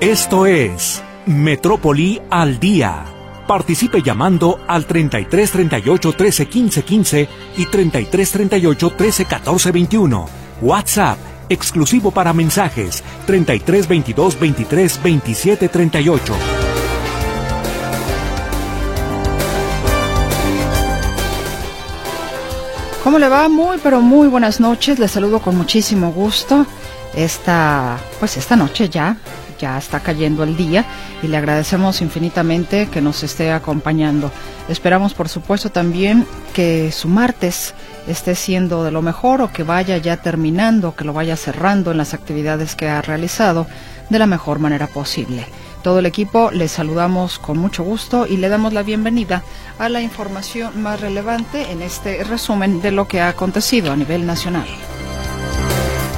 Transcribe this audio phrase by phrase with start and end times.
[0.00, 3.04] Esto es Metrópoli al Día.
[3.48, 10.28] Participe llamando al 33 38 13 15 15 y 33 38 13 14 21.
[10.62, 16.34] WhatsApp exclusivo para mensajes 33 22 23 27 38.
[23.02, 23.48] ¿Cómo le va?
[23.48, 25.00] Muy, pero muy buenas noches.
[25.00, 26.66] Les saludo con muchísimo gusto.
[27.16, 29.16] Esta, pues esta noche ya,
[29.58, 30.84] ya está cayendo el día
[31.22, 34.30] y le agradecemos infinitamente que nos esté acompañando.
[34.68, 37.74] Esperamos, por supuesto, también que su martes
[38.06, 41.98] esté siendo de lo mejor o que vaya ya terminando, que lo vaya cerrando en
[41.98, 43.66] las actividades que ha realizado
[44.08, 45.46] de la mejor manera posible.
[45.82, 49.42] Todo el equipo le saludamos con mucho gusto y le damos la bienvenida
[49.78, 54.26] a la información más relevante en este resumen de lo que ha acontecido a nivel
[54.26, 54.66] nacional.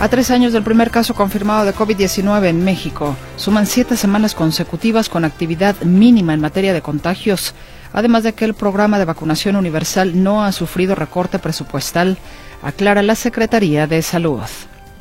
[0.01, 5.11] A tres años del primer caso confirmado de COVID-19 en México, suman siete semanas consecutivas
[5.11, 7.55] con actividad mínima en materia de contagios,
[7.92, 12.17] además de que el programa de vacunación universal no ha sufrido recorte presupuestal,
[12.62, 14.41] aclara la Secretaría de Salud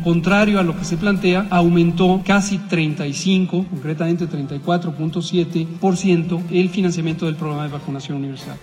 [0.03, 7.63] contrario a lo que se plantea, aumentó casi 35, concretamente 34.7% el financiamiento del programa
[7.63, 8.57] de vacunación universal.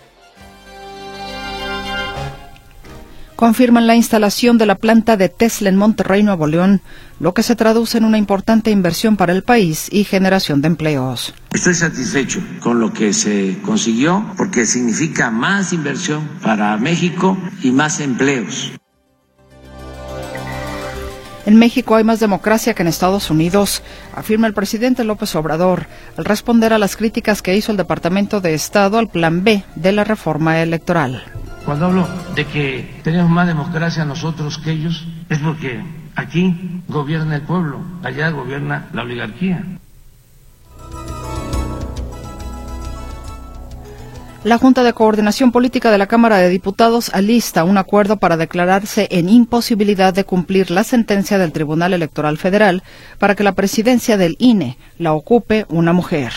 [3.36, 6.80] Confirman la instalación de la planta de Tesla en Monterrey, Nuevo León,
[7.20, 11.34] lo que se traduce en una importante inversión para el país y generación de empleos.
[11.52, 18.00] Estoy satisfecho con lo que se consiguió porque significa más inversión para México y más
[18.00, 18.72] empleos.
[21.44, 23.84] En México hay más democracia que en Estados Unidos,
[24.16, 28.54] afirma el presidente López Obrador, al responder a las críticas que hizo el Departamento de
[28.54, 31.22] Estado al Plan B de la reforma electoral.
[31.66, 35.82] Cuando hablo de que tenemos más democracia nosotros que ellos, es porque
[36.14, 39.64] aquí gobierna el pueblo, allá gobierna la oligarquía.
[44.44, 49.08] La Junta de Coordinación Política de la Cámara de Diputados alista un acuerdo para declararse
[49.10, 52.84] en imposibilidad de cumplir la sentencia del Tribunal Electoral Federal
[53.18, 56.32] para que la presidencia del INE la ocupe una mujer.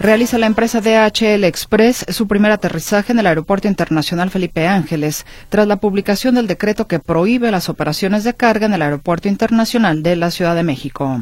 [0.00, 5.66] Realiza la empresa DHL Express su primer aterrizaje en el Aeropuerto Internacional Felipe Ángeles tras
[5.66, 10.16] la publicación del decreto que prohíbe las operaciones de carga en el Aeropuerto Internacional de
[10.16, 11.20] la Ciudad de México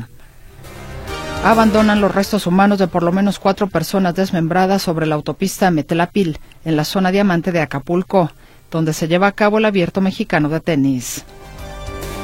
[1.44, 6.38] abandonan los restos humanos de por lo menos cuatro personas desmembradas sobre la autopista Metelapil,
[6.64, 8.30] en la zona diamante de Acapulco,
[8.70, 11.24] donde se lleva a cabo el abierto mexicano de tenis.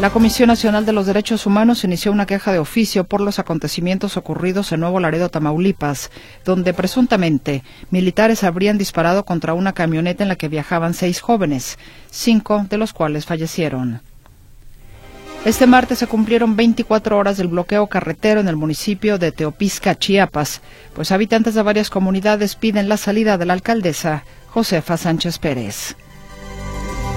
[0.01, 4.17] La Comisión Nacional de los Derechos Humanos inició una queja de oficio por los acontecimientos
[4.17, 6.11] ocurridos en Nuevo Laredo, Tamaulipas,
[6.45, 11.79] donde presuntamente militares habrían disparado contra una camioneta en la que viajaban seis jóvenes,
[12.11, 14.03] cinco de los cuales fallecieron.
[15.45, 20.61] Este martes se cumplieron 24 horas del bloqueo carretero en el municipio de Teopisca, Chiapas,
[20.95, 25.97] pues habitantes de varias comunidades piden la salida de la alcaldesa Josefa Sánchez Pérez.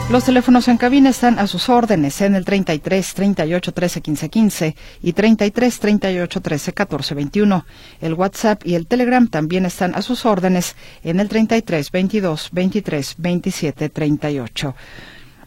[0.10, 4.76] Los teléfonos en cabina están a sus órdenes en el 33 38 13 15 15
[5.02, 7.66] y 33 38 13 14 21.
[8.00, 13.16] El WhatsApp y el Telegram también están a sus órdenes en el 33 22 23
[13.18, 14.76] 27 38.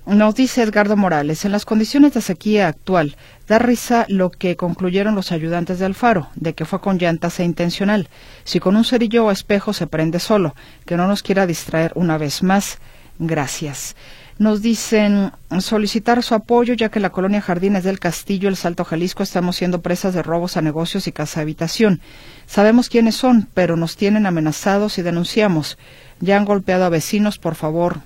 [0.04, 3.16] Nos dice Edgardo Morales, en las condiciones de sequía actual,
[3.48, 7.44] da risa lo que concluyeron los ayudantes de Alfaro, de que fue con llantas e
[7.44, 8.10] intencional.
[8.44, 10.54] Si con un cerillo o espejo se prende solo,
[10.84, 12.78] que no nos quiera distraer una vez más.
[13.18, 13.94] Gracias.
[14.40, 19.22] Nos dicen solicitar su apoyo ya que la colonia Jardines del Castillo, el Salto Jalisco,
[19.22, 22.00] estamos siendo presas de robos a negocios y casa habitación.
[22.46, 25.76] Sabemos quiénes son, pero nos tienen amenazados y denunciamos.
[26.20, 28.00] Ya han golpeado a vecinos, por favor,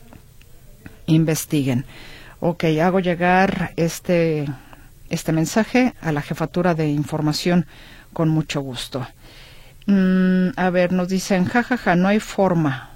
[1.06, 1.84] investiguen.
[2.40, 4.46] Ok, hago llegar este,
[5.10, 7.66] este mensaje a la jefatura de información
[8.12, 9.06] con mucho gusto.
[9.86, 12.93] Mm, a ver, nos dicen, jajaja, ja, ja, no hay forma.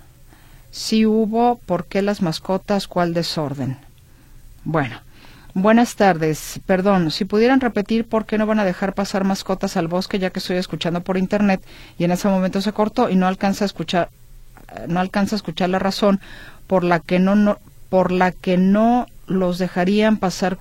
[0.70, 2.88] Si hubo, ¿por qué las mascotas?
[2.88, 3.78] ¿Cuál desorden?
[4.64, 5.00] Bueno,
[5.54, 6.60] buenas tardes.
[6.66, 10.30] Perdón, si pudieran repetir por qué no van a dejar pasar mascotas al bosque, ya
[10.30, 11.62] que estoy escuchando por internet
[11.98, 14.10] y en ese momento se cortó y no alcanza a escuchar,
[14.86, 16.20] no alcanza a escuchar la razón
[16.66, 20.58] por la que no, no por la que no los dejarían pasar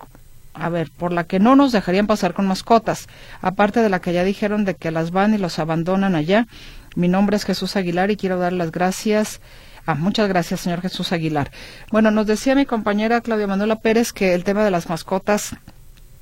[0.54, 3.08] a ver, por la que no nos dejarían pasar con mascotas,
[3.42, 6.48] aparte de la que ya dijeron de que las van y los abandonan allá.
[6.96, 9.40] Mi nombre es Jesús Aguilar y quiero dar las gracias.
[9.88, 11.50] Ah, muchas gracias, señor Jesús Aguilar.
[11.92, 15.56] Bueno, nos decía mi compañera Claudia Manuela Pérez que el tema de las mascotas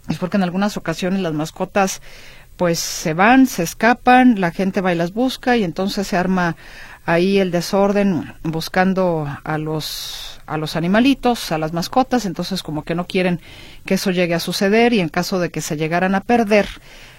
[0.08, 2.00] es porque en algunas ocasiones las mascotas
[2.58, 6.56] pues se van, se escapan, la gente va y las busca y entonces se arma
[7.08, 12.94] ahí el desorden buscando a los a los animalitos, a las mascotas, entonces como que
[12.94, 13.40] no quieren
[13.84, 16.68] que eso llegue a suceder y en caso de que se llegaran a perder,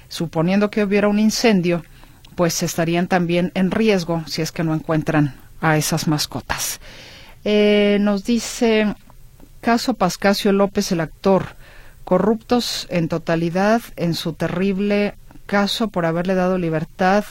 [0.06, 1.82] suponiendo que hubiera un incendio,
[2.36, 6.80] pues estarían también en riesgo si es que no encuentran a esas mascotas.
[7.44, 8.94] Eh, nos dice
[9.60, 11.56] caso Pascasio López, el actor,
[12.04, 15.14] corruptos en totalidad en su terrible
[15.46, 17.24] caso por haberle dado libertad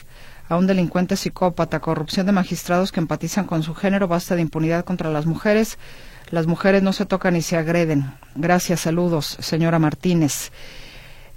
[0.47, 4.85] a un delincuente psicópata, corrupción de magistrados que empatizan con su género, basta de impunidad
[4.85, 5.77] contra las mujeres.
[6.29, 8.11] Las mujeres no se tocan ni se agreden.
[8.35, 10.51] Gracias, saludos, señora Martínez.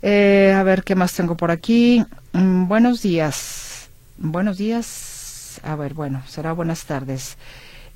[0.02, 2.05] Eh, a ver, ¿qué más tengo por aquí?
[2.32, 3.88] Mm, buenos días.
[4.19, 5.07] Buenos días.
[5.62, 7.37] A ver, bueno, será buenas tardes.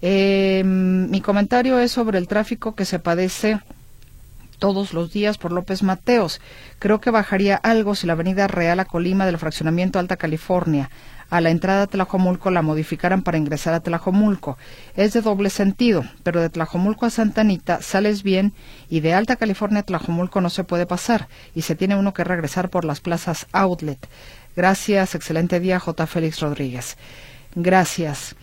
[0.01, 3.61] Eh, mi comentario es sobre el tráfico que se padece
[4.59, 6.41] todos los días por López Mateos.
[6.79, 10.91] Creo que bajaría algo si la avenida Real a Colima del fraccionamiento Alta California
[11.33, 14.59] a la entrada a Tlajomulco la modificaran para ingresar a Tlajomulco.
[14.97, 18.53] Es de doble sentido, pero de Tlajomulco a Santa Anita sales bien
[18.91, 22.23] y de Alta California a Tlajomulco no se puede pasar y se tiene uno que
[22.23, 24.07] regresar por las plazas Outlet.
[24.55, 26.07] Gracias, excelente día, J.
[26.07, 26.99] Félix Rodríguez.
[27.55, 28.35] Gracias.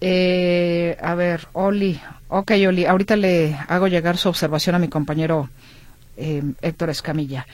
[0.00, 2.00] Eh, a ver, Oli.
[2.28, 5.48] Ok, Oli, ahorita le hago llegar su observación a mi compañero
[6.16, 7.46] eh, Héctor Escamilla.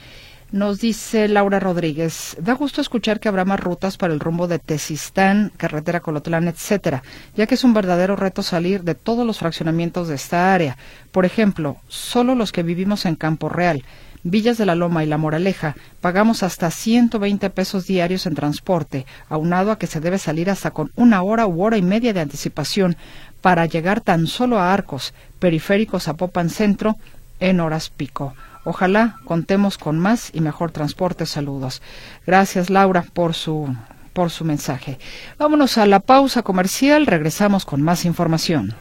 [0.49, 4.59] Nos dice Laura Rodríguez, da gusto escuchar que habrá más rutas para el rumbo de
[4.59, 7.03] Tesistán, carretera Colotlán, etcétera,
[7.35, 10.77] ya que es un verdadero reto salir de todos los fraccionamientos de esta área.
[11.11, 13.83] Por ejemplo, solo los que vivimos en Campo Real,
[14.23, 19.71] Villas de la Loma y La Moraleja, pagamos hasta 120 pesos diarios en transporte, aunado
[19.71, 22.97] a que se debe salir hasta con una hora u hora y media de anticipación
[23.41, 26.95] para llegar tan solo a Arcos, periféricos a Popan Centro,
[27.39, 28.33] en horas pico.
[28.63, 31.25] Ojalá contemos con más y mejor transporte.
[31.25, 31.81] Saludos.
[32.25, 33.73] Gracias, Laura, por su
[34.11, 34.97] por su mensaje.
[35.37, 37.05] Vámonos a la pausa comercial.
[37.05, 38.75] Regresamos con más información.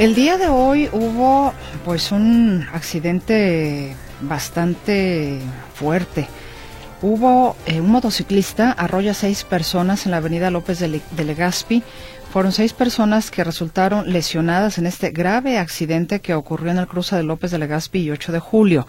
[0.00, 1.52] El día de hoy hubo
[1.84, 5.40] pues un accidente bastante
[5.74, 6.26] fuerte.
[7.02, 11.82] Hubo eh, un motociclista, arrolla seis personas en la avenida López de, Legazpi.
[12.32, 17.14] Fueron seis personas que resultaron lesionadas en este grave accidente que ocurrió en el cruce
[17.16, 18.86] de López de Legazpi y 8 de julio.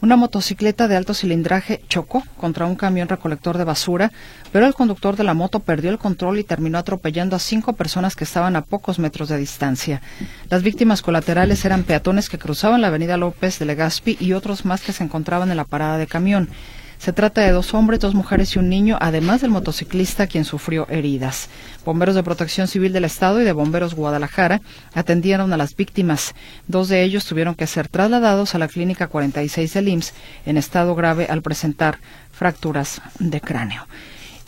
[0.00, 4.12] Una motocicleta de alto cilindraje chocó contra un camión recolector de basura,
[4.52, 8.14] pero el conductor de la moto perdió el control y terminó atropellando a cinco personas
[8.14, 10.00] que estaban a pocos metros de distancia.
[10.50, 14.82] Las víctimas colaterales eran peatones que cruzaban la avenida López de Legazpi y otros más
[14.82, 16.48] que se encontraban en la parada de camión.
[16.98, 20.88] Se trata de dos hombres, dos mujeres y un niño, además del motociclista quien sufrió
[20.90, 21.48] heridas.
[21.84, 24.60] Bomberos de Protección Civil del Estado y de Bomberos Guadalajara
[24.94, 26.34] atendieron a las víctimas.
[26.66, 30.12] Dos de ellos tuvieron que ser trasladados a la Clínica 46 del IMSS
[30.44, 31.98] en estado grave al presentar
[32.32, 33.86] fracturas de cráneo.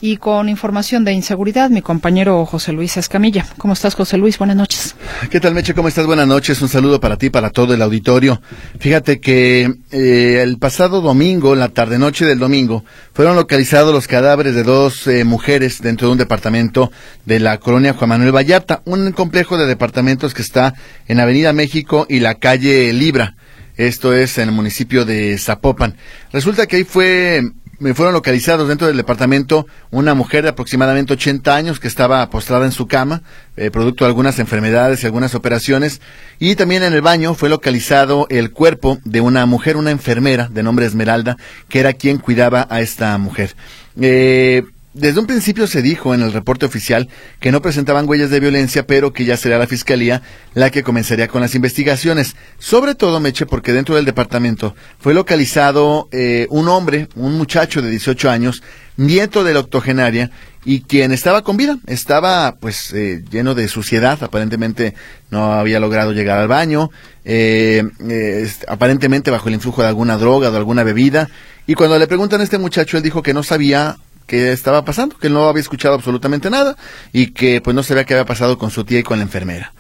[0.03, 3.47] Y con información de inseguridad, mi compañero José Luis Escamilla.
[3.59, 4.39] ¿Cómo estás, José Luis?
[4.39, 4.95] Buenas noches.
[5.31, 5.75] ¿Qué tal, Meche?
[5.75, 6.07] ¿Cómo estás?
[6.07, 6.63] Buenas noches.
[6.63, 8.41] Un saludo para ti, para todo el auditorio.
[8.79, 12.83] Fíjate que eh, el pasado domingo, la tarde-noche del domingo,
[13.13, 16.91] fueron localizados los cadáveres de dos eh, mujeres dentro de un departamento
[17.27, 20.73] de la colonia Juan Manuel Vallarta, un complejo de departamentos que está
[21.09, 23.37] en Avenida México y la calle Libra.
[23.77, 25.97] Esto es en el municipio de Zapopan.
[26.33, 27.43] Resulta que ahí fue
[27.81, 32.67] me fueron localizados dentro del departamento una mujer de aproximadamente 80 años que estaba postrada
[32.67, 33.23] en su cama,
[33.57, 36.01] eh, producto de algunas enfermedades y algunas operaciones.
[36.39, 40.63] Y también en el baño fue localizado el cuerpo de una mujer, una enfermera de
[40.63, 43.57] nombre Esmeralda, que era quien cuidaba a esta mujer.
[43.99, 48.41] Eh, desde un principio se dijo en el reporte oficial que no presentaban huellas de
[48.41, 50.23] violencia, pero que ya sería la Fiscalía
[50.55, 52.35] la que comenzaría con las investigaciones.
[52.59, 57.91] Sobre todo, Meche, porque dentro del departamento fue localizado eh, un hombre, un muchacho de
[57.91, 58.63] 18 años,
[58.97, 60.31] nieto de la octogenaria,
[60.65, 64.95] y quien estaba con vida, estaba pues eh, lleno de suciedad, aparentemente
[65.31, 66.91] no había logrado llegar al baño,
[67.25, 67.83] eh,
[68.69, 71.29] aparentemente bajo el influjo de alguna droga, de alguna bebida,
[71.67, 73.97] y cuando le preguntan a este muchacho, él dijo que no sabía
[74.31, 76.77] qué estaba pasando, que no había escuchado absolutamente nada
[77.13, 79.73] y que pues no sabía qué había pasado con su tía y con la enfermera.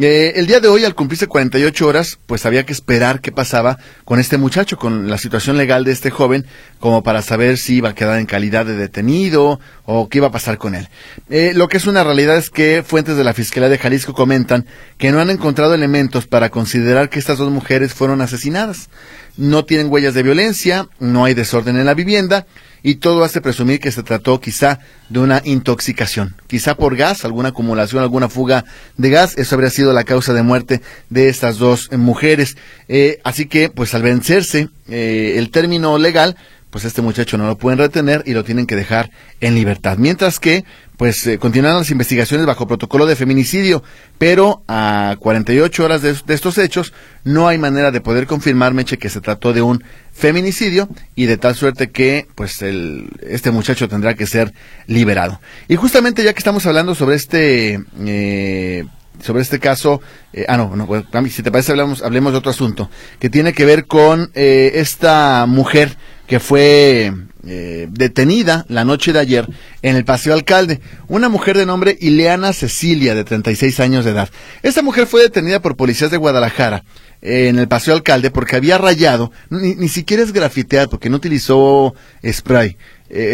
[0.00, 3.78] Eh, el día de hoy, al cumplirse 48 horas, pues había que esperar qué pasaba
[4.04, 6.46] con este muchacho, con la situación legal de este joven,
[6.80, 10.32] como para saber si iba a quedar en calidad de detenido o qué iba a
[10.32, 10.88] pasar con él.
[11.30, 14.66] Eh, lo que es una realidad es que fuentes de la Fiscalía de Jalisco comentan
[14.98, 18.88] que no han encontrado elementos para considerar que estas dos mujeres fueron asesinadas.
[19.36, 22.46] No tienen huellas de violencia, no hay desorden en la vivienda
[22.82, 27.50] y todo hace presumir que se trató quizá de una intoxicación, quizá por gas, alguna
[27.50, 28.64] acumulación, alguna fuga
[28.96, 32.56] de gas, eso habría sido la causa de muerte de estas dos mujeres.
[32.88, 36.36] Eh, así que, pues al vencerse eh, el término legal,
[36.72, 39.10] pues este muchacho no lo pueden retener y lo tienen que dejar
[39.42, 39.98] en libertad.
[39.98, 40.64] Mientras que,
[40.96, 43.84] pues eh, continúan las investigaciones bajo protocolo de feminicidio,
[44.16, 49.10] pero a 48 horas de, estos hechos no hay manera de poder confirmar, Meche, que
[49.10, 54.14] se trató de un feminicidio y de tal suerte que, pues, el, este muchacho tendrá
[54.14, 54.54] que ser
[54.86, 55.42] liberado.
[55.68, 58.86] Y justamente ya que estamos hablando sobre este eh,
[59.20, 60.00] sobre este caso,
[60.32, 60.88] eh, ah, no, no,
[61.28, 65.46] si te parece hablamos, hablemos de otro asunto, que tiene que ver con eh, esta
[65.46, 65.96] mujer
[66.32, 67.12] que fue
[67.46, 69.46] eh, detenida la noche de ayer
[69.82, 74.30] en el Paseo Alcalde, una mujer de nombre Ileana Cecilia, de 36 años de edad.
[74.62, 76.84] Esta mujer fue detenida por policías de Guadalajara
[77.20, 81.94] en el Paseo Alcalde porque había rayado, ni, ni siquiera es grafitear porque no utilizó
[82.26, 82.78] spray,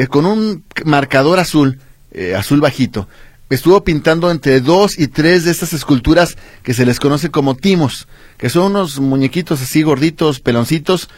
[0.09, 1.79] con un marcador azul,
[2.37, 3.07] azul bajito,
[3.49, 8.09] estuvo pintando entre dos y tres de estas esculturas que se les conoce como timos,
[8.39, 11.09] que son unos muñequitos así gorditos, peloncitos,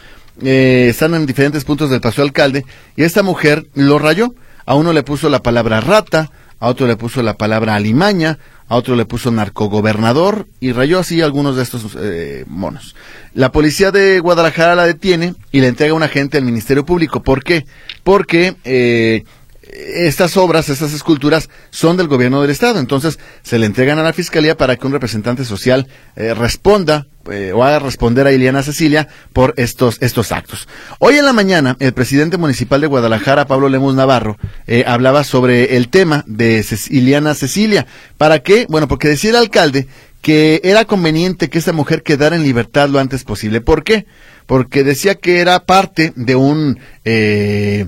[0.41, 4.33] eh, están en diferentes puntos del paso alcalde, y esta mujer lo rayó.
[4.65, 8.37] A uno le puso la palabra rata, a otro le puso la palabra alimaña,
[8.71, 12.95] a otro le puso narcogobernador y rayó así algunos de estos eh, monos.
[13.33, 17.21] La policía de Guadalajara la detiene y le entrega a un agente al Ministerio Público.
[17.21, 17.65] ¿Por qué?
[18.03, 19.25] Porque eh,
[19.71, 24.13] estas obras, estas esculturas son del gobierno del estado, entonces se le entregan a la
[24.13, 29.07] fiscalía para que un representante social eh, responda eh, o haga responder a Ileana Cecilia
[29.31, 30.67] por estos estos actos.
[30.99, 34.37] Hoy en la mañana el presidente municipal de Guadalajara, Pablo Lemus Navarro,
[34.67, 37.85] eh, hablaba sobre el tema de Ileana Cecilia.
[38.17, 38.65] ¿Para qué?
[38.69, 39.87] Bueno, porque decía el alcalde
[40.21, 43.61] que era conveniente que esta mujer quedara en libertad lo antes posible.
[43.61, 44.05] ¿Por qué?
[44.45, 47.87] Porque decía que era parte de un eh,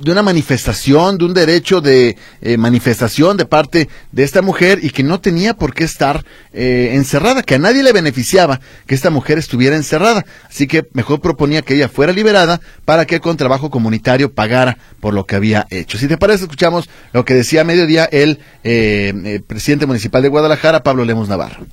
[0.00, 4.90] de una manifestación, de un derecho de eh, manifestación de parte de esta mujer y
[4.90, 9.10] que no tenía por qué estar eh, encerrada, que a nadie le beneficiaba que esta
[9.10, 10.24] mujer estuviera encerrada.
[10.48, 15.14] Así que mejor proponía que ella fuera liberada para que con trabajo comunitario pagara por
[15.14, 15.98] lo que había hecho.
[15.98, 20.82] Si te parece, escuchamos lo que decía a mediodía el eh, presidente municipal de Guadalajara,
[20.82, 21.66] Pablo Lemos Navarro.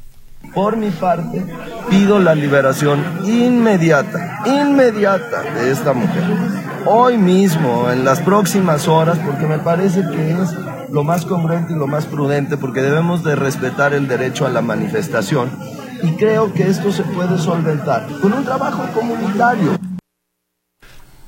[0.53, 1.43] Por mi parte,
[1.89, 6.23] pido la liberación inmediata, inmediata de esta mujer.
[6.85, 10.49] Hoy mismo, en las próximas horas, porque me parece que es
[10.91, 14.61] lo más congruente y lo más prudente, porque debemos de respetar el derecho a la
[14.61, 15.49] manifestación.
[16.03, 19.77] Y creo que esto se puede solventar con un trabajo comunitario.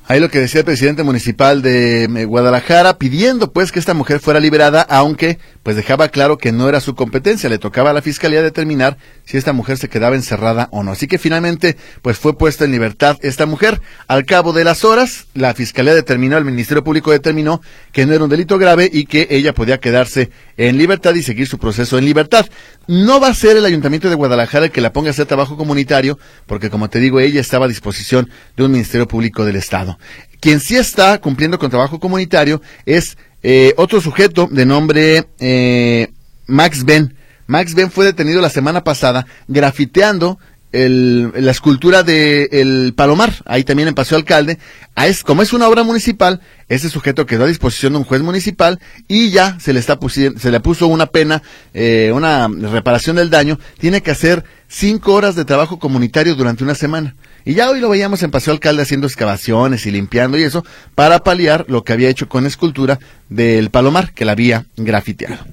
[0.09, 4.21] Ahí lo que decía el presidente municipal de eh, Guadalajara, pidiendo pues que esta mujer
[4.21, 8.01] fuera liberada, aunque pues dejaba claro que no era su competencia, le tocaba a la
[8.01, 8.95] fiscalía determinar
[9.25, 10.93] si esta mujer se quedaba encerrada o no.
[10.93, 13.81] Así que finalmente pues fue puesta en libertad esta mujer.
[14.07, 18.24] Al cabo de las horas, la fiscalía determinó, el Ministerio Público determinó que no era
[18.24, 22.05] un delito grave y que ella podía quedarse en libertad y seguir su proceso en
[22.05, 22.45] libertad.
[22.88, 25.57] No va a ser el Ayuntamiento de Guadalajara el que la ponga a hacer trabajo
[25.57, 30.00] comunitario, porque como te digo, ella estaba a disposición de un Ministerio Público del Estado.
[30.39, 36.10] Quien sí está cumpliendo con trabajo comunitario es eh, otro sujeto de nombre eh,
[36.48, 37.15] Max Ben.
[37.46, 40.39] Max Ben fue detenido la semana pasada grafiteando
[40.74, 44.60] la escultura de el Palomar, ahí también en Paseo Alcalde.
[44.96, 48.79] es, como es una obra municipal, ese sujeto quedó a disposición de un juez municipal
[49.07, 51.41] y ya se le está se le puso una pena,
[51.74, 53.57] eh, una reparación del daño.
[53.79, 57.15] Tiene que hacer cinco horas de trabajo comunitario durante una semana.
[57.45, 61.19] Y ya hoy lo veíamos en Paseo Alcalde haciendo excavaciones y limpiando y eso para
[61.19, 65.45] paliar lo que había hecho con escultura del Palomar que la había grafiteado.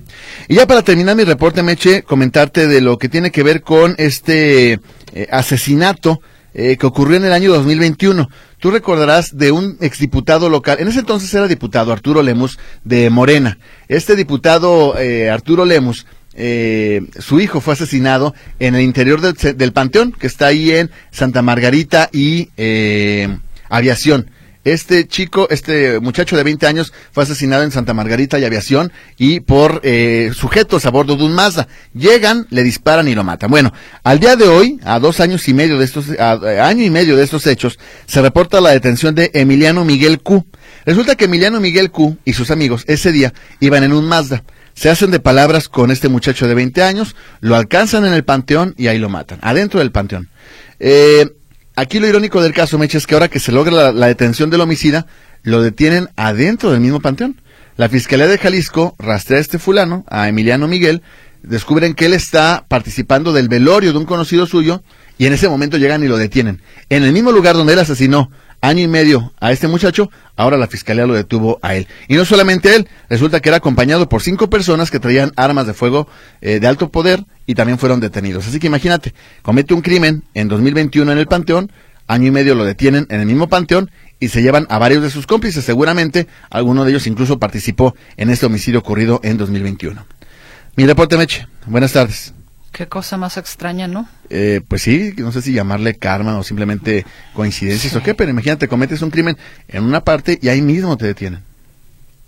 [0.49, 3.95] Y ya para terminar mi reporte, Meche, comentarte de lo que tiene que ver con
[3.99, 4.81] este
[5.13, 6.21] eh, asesinato
[6.55, 8.29] eh, que ocurrió en el año 2021.
[8.59, 13.59] Tú recordarás de un exdiputado local, en ese entonces era diputado Arturo Lemus de Morena.
[13.89, 16.07] Este diputado eh, Arturo Lemus
[16.37, 21.43] eh, su hijo fue asesinado en el interior del, Panteón, que está ahí en Santa
[21.43, 24.31] Margarita y eh, Aviación.
[24.65, 29.41] Este chico, este muchacho de 20 años fue asesinado en Santa Margarita y Aviación y
[29.41, 31.69] por eh, sujetos a bordo de un Mazda.
[31.93, 33.51] Llegan, le disparan y lo matan.
[33.51, 36.33] Bueno, al día de hoy, a dos años y medio de estos, a,
[36.67, 40.47] año y medio de estos hechos, se reporta la detención de Emiliano Miguel Q.
[40.87, 44.45] Resulta que Emiliano Miguel Q y sus amigos ese día iban en un Mazda
[44.75, 48.75] se hacen de palabras con este muchacho de 20 años, lo alcanzan en el panteón
[48.77, 50.29] y ahí lo matan, adentro del panteón.
[50.81, 51.31] Eh,
[51.77, 54.61] aquí lo irónico del caso, Meche, es que ahora que se logra la, detención del
[54.61, 55.07] homicida,
[55.43, 57.41] lo detienen adentro del mismo panteón.
[57.77, 61.03] La Fiscalía de Jalisco rastrea a este fulano, a Emiliano Miguel,
[61.43, 64.83] descubren que él está participando del velorio de un conocido suyo
[65.19, 66.63] y en ese momento llegan y lo detienen.
[66.89, 68.31] En el mismo lugar donde él asesinó
[68.69, 71.87] año y medio a este muchacho, ahora la fiscalía lo detuvo a él.
[72.09, 75.75] Y no solamente él, resulta que era acompañado por cinco personas que traían armas de
[75.75, 76.09] fuego
[76.41, 78.47] eh, de alto poder y también fueron detenidos.
[78.47, 81.71] Así que imagínate, comete un crimen en 2021 en el Panteón,
[82.07, 85.11] año y medio lo detienen en el mismo Panteón y se llevan a varios de
[85.11, 85.65] sus cómplices.
[85.65, 90.07] Seguramente alguno de ellos incluso participó en este homicidio ocurrido en 2021.
[90.77, 91.47] Mi reporte, Meche.
[91.67, 92.35] Buenas tardes.
[92.75, 94.09] Qué cosa más extraña, ¿no?
[94.31, 98.67] Eh, pues sí, no sé si llamarle karma o simplemente coincidencias o qué, pero imagínate,
[98.67, 99.37] cometes un crimen
[99.69, 101.41] en una parte y ahí mismo te detienen.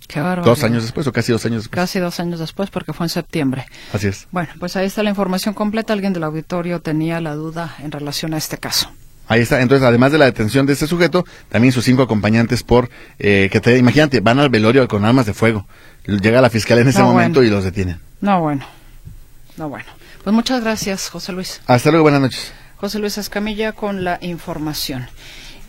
[0.07, 0.43] Qué bárbaro.
[0.49, 1.75] Dos años después o casi dos años después.
[1.75, 3.65] Casi dos años después porque fue en septiembre.
[3.91, 4.25] Así es.
[4.31, 5.91] Bueno, pues ahí está la información completa.
[5.91, 8.89] Alguien del auditorio tenía la duda en relación a este caso.
[9.27, 9.61] Ahí está.
[9.61, 12.89] Entonces, además de la detención de este sujeto, también sus cinco acompañantes por,
[13.19, 15.67] eh, que te, imagínate, van al velorio con armas de fuego.
[16.05, 17.49] Llega la fiscalía en ese No, momento bueno.
[17.49, 17.99] y los detienen.
[18.21, 18.65] No, bueno.
[19.57, 19.96] No, bueno.
[20.27, 21.61] Pues muchas gracias, José Luis.
[21.67, 22.51] Hasta luego, buenas noches.
[22.75, 25.07] José Luis Escamilla con la información.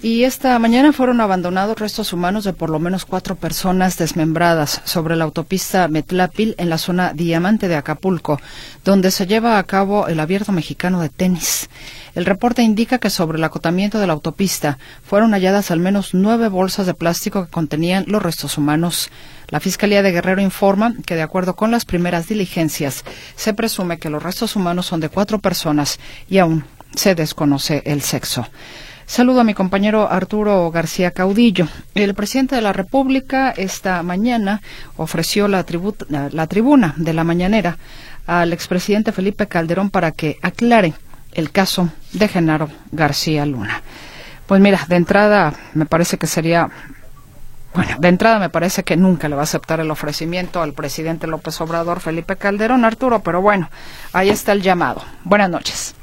[0.00, 5.17] Y esta mañana fueron abandonados restos humanos de por lo menos cuatro personas desmembradas sobre
[5.17, 8.40] la autopista Metlápil en la zona Diamante de Acapulco,
[8.85, 11.69] donde se lleva a cabo el abierto mexicano de tenis.
[12.14, 16.47] El reporte indica que sobre el acotamiento de la autopista fueron halladas al menos nueve
[16.47, 19.11] bolsas de plástico que contenían los restos humanos.
[19.49, 24.11] La Fiscalía de Guerrero informa que, de acuerdo con las primeras diligencias, se presume que
[24.11, 25.99] los restos humanos son de cuatro personas
[26.31, 26.64] y aún
[26.95, 28.47] se desconoce el sexo.
[29.09, 31.67] Saludo a mi compañero Arturo García Caudillo.
[31.95, 34.61] El presidente de la República esta mañana
[34.99, 35.65] ofreció la,
[36.11, 37.79] la tribuna de la mañanera
[38.27, 40.93] al expresidente Felipe Calderón para que aclare
[41.33, 43.83] el caso de Genaro García Luna.
[44.47, 46.69] Pues mira, de entrada me parece que sería
[47.73, 51.27] bueno, de entrada me parece que nunca le va a aceptar el ofrecimiento al presidente
[51.27, 53.71] López Obrador, Felipe Calderón, Arturo, pero bueno,
[54.12, 55.03] ahí está el llamado.
[55.25, 55.95] Buenas noches.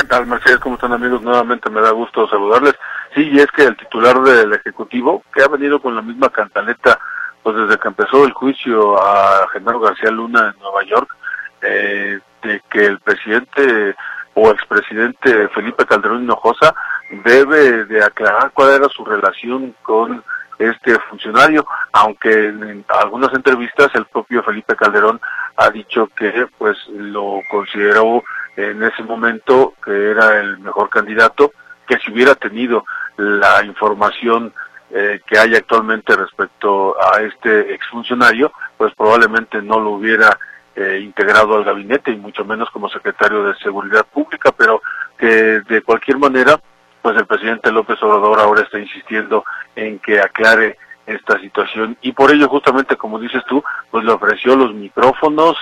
[0.00, 0.60] ¿Qué tal, Mercedes?
[0.60, 1.20] ¿Cómo están, amigos?
[1.20, 2.74] Nuevamente me da gusto saludarles.
[3.14, 6.98] Sí, y es que el titular del Ejecutivo, que ha venido con la misma cantaleta,
[7.42, 11.14] pues desde que empezó el juicio a Genaro García Luna en Nueva York,
[11.60, 13.94] eh, de que el presidente
[14.32, 16.74] o expresidente Felipe Calderón Hinojosa
[17.22, 20.24] debe de aclarar cuál era su relación con
[20.60, 25.20] este funcionario, aunque en algunas entrevistas el propio Felipe Calderón
[25.56, 28.22] ha dicho que pues lo consideró
[28.56, 31.52] en ese momento que era el mejor candidato,
[31.86, 32.84] que si hubiera tenido
[33.16, 34.52] la información
[34.90, 40.38] eh, que hay actualmente respecto a este exfuncionario, pues probablemente no lo hubiera
[40.74, 44.82] eh, integrado al gabinete y mucho menos como secretario de Seguridad Pública, pero
[45.18, 46.60] que de cualquier manera,
[47.02, 49.44] pues el presidente López Obrador ahora está insistiendo
[49.76, 54.54] en que aclare esta situación y por ello justamente como dices tú, pues le ofreció
[54.54, 55.56] los micrófonos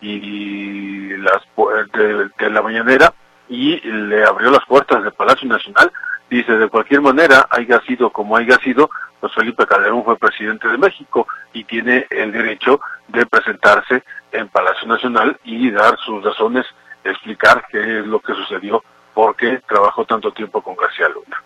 [0.00, 3.12] y las pu- de, de la mañanera
[3.48, 5.90] y le abrió las puertas del Palacio Nacional.
[6.30, 10.76] Dice, de cualquier manera, haya sido como haya sido, pues Felipe Calderón fue presidente de
[10.76, 16.66] México y tiene el derecho de presentarse en Palacio Nacional y dar sus razones,
[17.04, 18.84] explicar qué es lo que sucedió,
[19.18, 21.42] porque trabajó tanto tiempo con García Luna.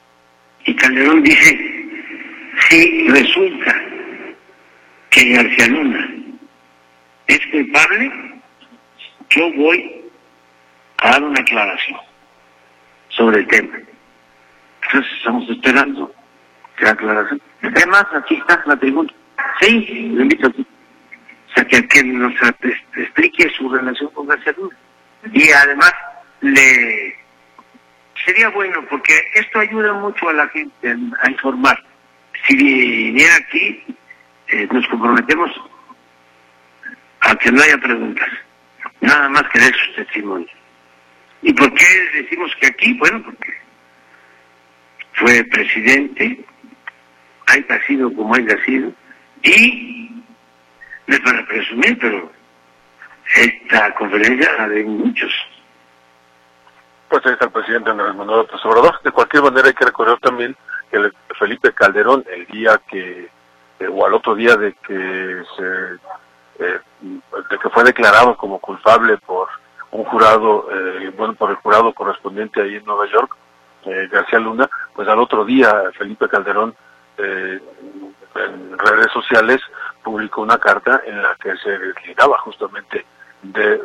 [0.66, 1.58] Y Calderón dice,
[2.68, 3.74] si resulta
[5.08, 6.06] que García Luna
[7.28, 8.12] es culpable,
[9.30, 10.04] yo voy
[10.98, 11.98] a dar una aclaración
[13.08, 13.78] sobre el tema.
[14.82, 16.14] Entonces estamos esperando
[16.76, 17.40] que aclaración.
[17.62, 19.10] Además, aquí está la tribuna.
[19.62, 20.60] Sí, lo invito aquí.
[20.60, 22.34] O sea, que, que nos
[22.96, 24.76] explique su relación con García Luna.
[25.32, 25.94] Y además,
[26.42, 27.21] le
[28.24, 31.82] sería bueno porque esto ayuda mucho a la gente en- a informar.
[32.46, 33.82] Si viniera aquí,
[34.48, 35.50] eh, nos comprometemos
[37.20, 38.28] a que no haya preguntas,
[39.00, 40.50] nada más que de sus testimonios.
[41.42, 42.94] ¿Y por qué decimos que aquí?
[42.94, 43.52] Bueno, porque
[45.14, 46.44] fue presidente,
[47.46, 48.92] haya sido como haya sido,
[49.42, 50.10] y
[51.06, 52.32] no es para presumir, pero
[53.36, 55.32] esta conferencia la de muchos.
[57.12, 58.98] Pues ahí está el presidente Andrés Manuel López Obrador.
[59.02, 60.56] De cualquier manera hay que recordar también
[60.90, 63.28] que el- Felipe Calderón, el día que,
[63.80, 69.18] eh, o al otro día de que se, eh, de que fue declarado como culpable
[69.18, 69.46] por
[69.90, 73.36] un jurado, eh, bueno, por el jurado correspondiente ahí en Nueva York,
[73.84, 76.74] eh, García Luna, pues al otro día Felipe Calderón
[77.18, 79.60] en redes sociales
[80.02, 83.04] publicó una carta en la que se deslindaba justamente
[83.42, 83.76] de-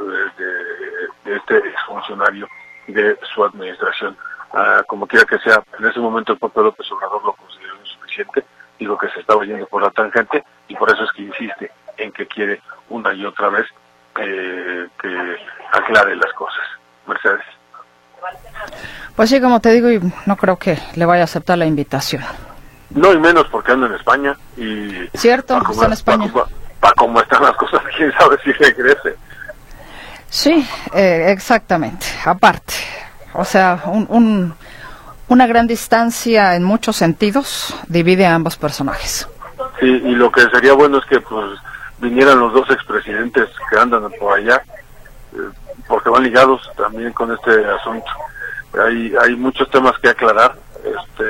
[1.25, 2.47] de este exfuncionario
[2.93, 4.17] de su administración.
[4.53, 8.45] Ah, como quiera que sea, en ese momento el propio López Obrador lo consideró insuficiente,
[8.79, 12.11] dijo que se estaba yendo por la tangente y por eso es que insiste en
[12.11, 13.65] que quiere una y otra vez
[14.19, 15.37] eh, que
[15.71, 16.63] aclare las cosas.
[17.07, 17.45] Mercedes.
[19.15, 22.23] Pues sí, como te digo, y no creo que le vaya a aceptar la invitación.
[22.89, 25.07] No y menos porque anda en España y...
[25.15, 26.31] Cierto, está en España.
[26.79, 28.51] Para cómo están las cosas, quién sabe si.
[30.29, 32.73] Sí, eh, exactamente, aparte.
[33.33, 34.53] O sea, un,
[35.27, 39.27] una gran distancia en muchos sentidos divide a ambos personajes.
[39.79, 41.59] Sí, y lo que sería bueno es que pues
[41.99, 44.61] vinieran los dos expresidentes que andan por allá,
[45.33, 45.49] eh,
[45.87, 48.07] porque van ligados también con este asunto.
[48.85, 51.25] Hay, hay muchos temas que aclarar este,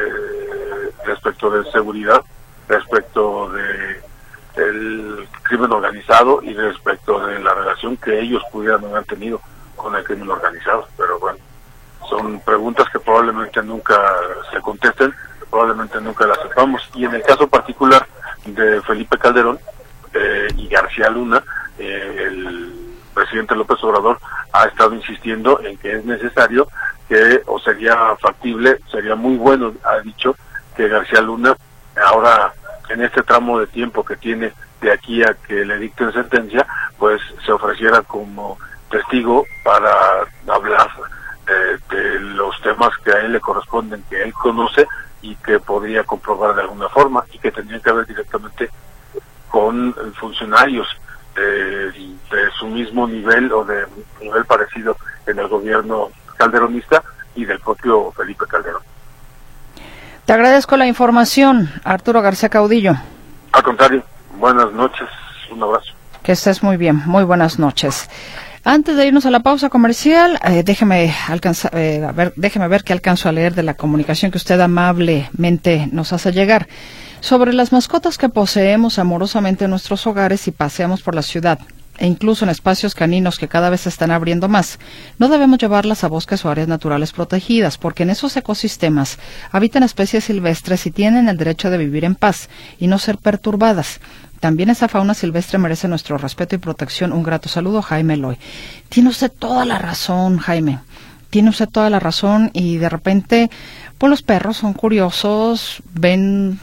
[1.06, 2.22] respecto de seguridad,
[2.68, 4.02] respecto de
[4.56, 9.42] el crimen organizado y respecto de la relación que ellos pudieran haber tenido
[9.76, 10.88] con el crimen organizado.
[10.98, 11.40] Pero bueno,
[12.10, 14.00] son preguntas que probablemente nunca
[14.52, 15.14] se contesten,
[15.50, 16.90] probablemente nunca las sepamos.
[16.94, 18.06] Y en el caso particular
[18.46, 19.60] de Felipe Calderón
[20.14, 21.44] eh, y García Luna,
[21.78, 22.74] eh, el
[23.14, 24.20] presidente López Obrador
[24.54, 26.68] ha estado insistiendo en que es necesario
[27.08, 30.36] que, o sería factible, sería muy bueno, ha dicho,
[30.76, 31.56] que García Luna
[32.06, 32.54] ahora
[32.90, 36.66] en este tramo de tiempo que tiene de aquí a que le dicten sentencia,
[36.98, 38.58] pues se ofreciera como
[38.90, 39.92] testigo para
[40.48, 40.90] hablar
[41.48, 44.88] eh, de los temas que a él le corresponden, que él conoce
[45.22, 48.70] y que podría comprobar de alguna forma y que tendría que ver directamente
[49.50, 50.88] con funcionarios
[51.36, 53.86] de, de su mismo nivel o de
[54.22, 57.04] nivel parecido en el gobierno calderonista
[57.36, 58.82] y del propio Felipe Calderón.
[60.26, 62.96] Te agradezco la información, Arturo García Caudillo.
[63.54, 64.04] Al contrario,
[64.38, 65.08] buenas noches,
[65.52, 65.94] un abrazo.
[66.24, 68.10] Que estés muy bien, muy buenas noches.
[68.64, 72.92] Antes de irnos a la pausa comercial, eh, déjeme, alcanzar, eh, ver, déjeme ver qué
[72.92, 76.68] alcanzo a leer de la comunicación que usted amablemente nos hace llegar
[77.22, 81.60] sobre las mascotas que poseemos amorosamente en nuestros hogares y paseamos por la ciudad
[81.98, 84.80] e incluso en espacios caninos que cada vez se están abriendo más,
[85.18, 89.18] no debemos llevarlas a bosques o áreas naturales protegidas, porque en esos ecosistemas
[89.52, 94.00] habitan especies silvestres y tienen el derecho de vivir en paz y no ser perturbadas.
[94.40, 97.12] También esa fauna silvestre merece nuestro respeto y protección.
[97.12, 98.38] Un grato saludo, Jaime Loy.
[98.90, 100.80] Tiene usted toda la razón, Jaime.
[101.30, 103.50] Tiene usted toda la razón y de repente,
[103.98, 106.60] pues los perros son curiosos, ven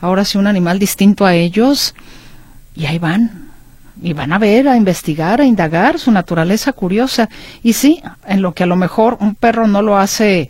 [0.00, 1.94] ahora sí un animal distinto a ellos
[2.76, 3.50] y ahí van,
[4.00, 7.28] y van a ver, a investigar, a indagar su naturaleza curiosa.
[7.62, 10.48] Y sí, en lo que a lo mejor un perro no lo hace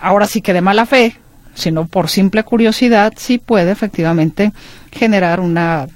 [0.00, 1.16] ahora sí que de mala fe,
[1.54, 4.52] sino por simple curiosidad, sí puede efectivamente
[4.92, 5.86] generar una,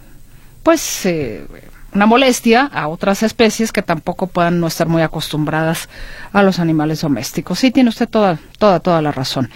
[0.63, 1.47] pues, eh,
[1.93, 5.89] una molestia a otras especies que tampoco puedan no estar muy acostumbradas
[6.33, 7.59] a los animales domésticos.
[7.59, 9.51] Sí, tiene usted toda, toda, toda la razón.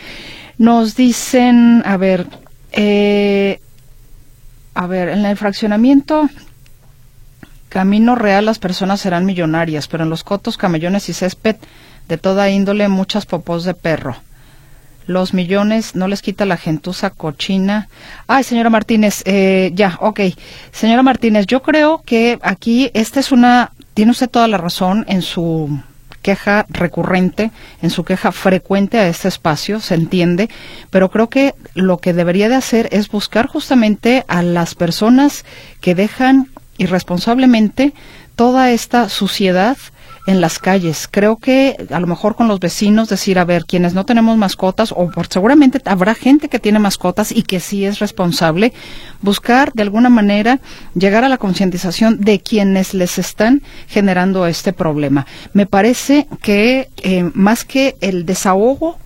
[0.59, 2.27] Nos dicen, a ver,
[2.73, 3.61] eh,
[4.75, 6.29] a ver, en el fraccionamiento
[7.73, 11.57] Camino real las personas serán millonarias, pero en los cotos, camellones y césped
[12.07, 14.17] de toda índole muchas popós de perro.
[15.07, 17.89] Los millones no les quita la gentuza cochina.
[18.27, 20.21] Ay, señora Martínez, eh, ya, ok.
[20.71, 25.23] Señora Martínez, yo creo que aquí esta es una, tiene usted toda la razón en
[25.23, 25.81] su
[26.23, 27.51] queja recurrente,
[27.83, 30.49] en su queja frecuente a este espacio, se entiende,
[30.91, 35.45] pero creo que lo que debería de hacer es buscar justamente a las personas
[35.81, 37.93] que dejan irresponsablemente
[38.37, 39.77] toda esta suciedad
[40.27, 41.09] en las calles.
[41.11, 44.93] Creo que a lo mejor con los vecinos decir, a ver, quienes no tenemos mascotas,
[44.93, 48.73] o por, seguramente habrá gente que tiene mascotas y que sí es responsable,
[49.21, 50.61] buscar de alguna manera
[50.95, 55.27] llegar a la concientización de quienes les están generando este problema.
[55.53, 58.99] Me parece que eh, más que el desahogo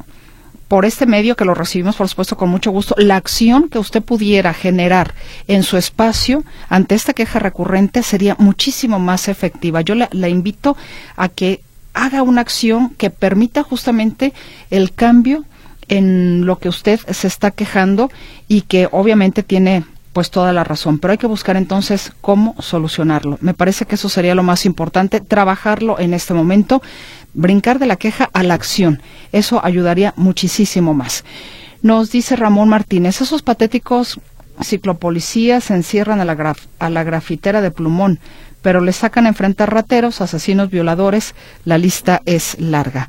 [0.68, 4.02] por este medio que lo recibimos, por supuesto, con mucho gusto, la acción que usted
[4.02, 5.14] pudiera generar
[5.46, 9.80] en su espacio ante esta queja recurrente sería muchísimo más efectiva.
[9.80, 10.76] Yo la, la invito
[11.16, 11.60] a que
[11.94, 14.32] haga una acción que permita justamente
[14.70, 15.44] el cambio
[15.88, 18.10] en lo que usted se está quejando
[18.48, 23.36] y que obviamente tiene pues toda la razón, pero hay que buscar entonces cómo solucionarlo.
[23.42, 26.80] Me parece que eso sería lo más importante, trabajarlo en este momento
[27.36, 29.00] brincar de la queja a la acción.
[29.30, 31.24] Eso ayudaría muchísimo más.
[31.82, 34.18] Nos dice Ramón Martínez, esos patéticos
[34.62, 38.18] ciclopolicías encierran a la, a la grafitera de plumón,
[38.62, 41.34] pero le sacan a enfrentar rateros, asesinos, violadores.
[41.64, 43.08] La lista es larga.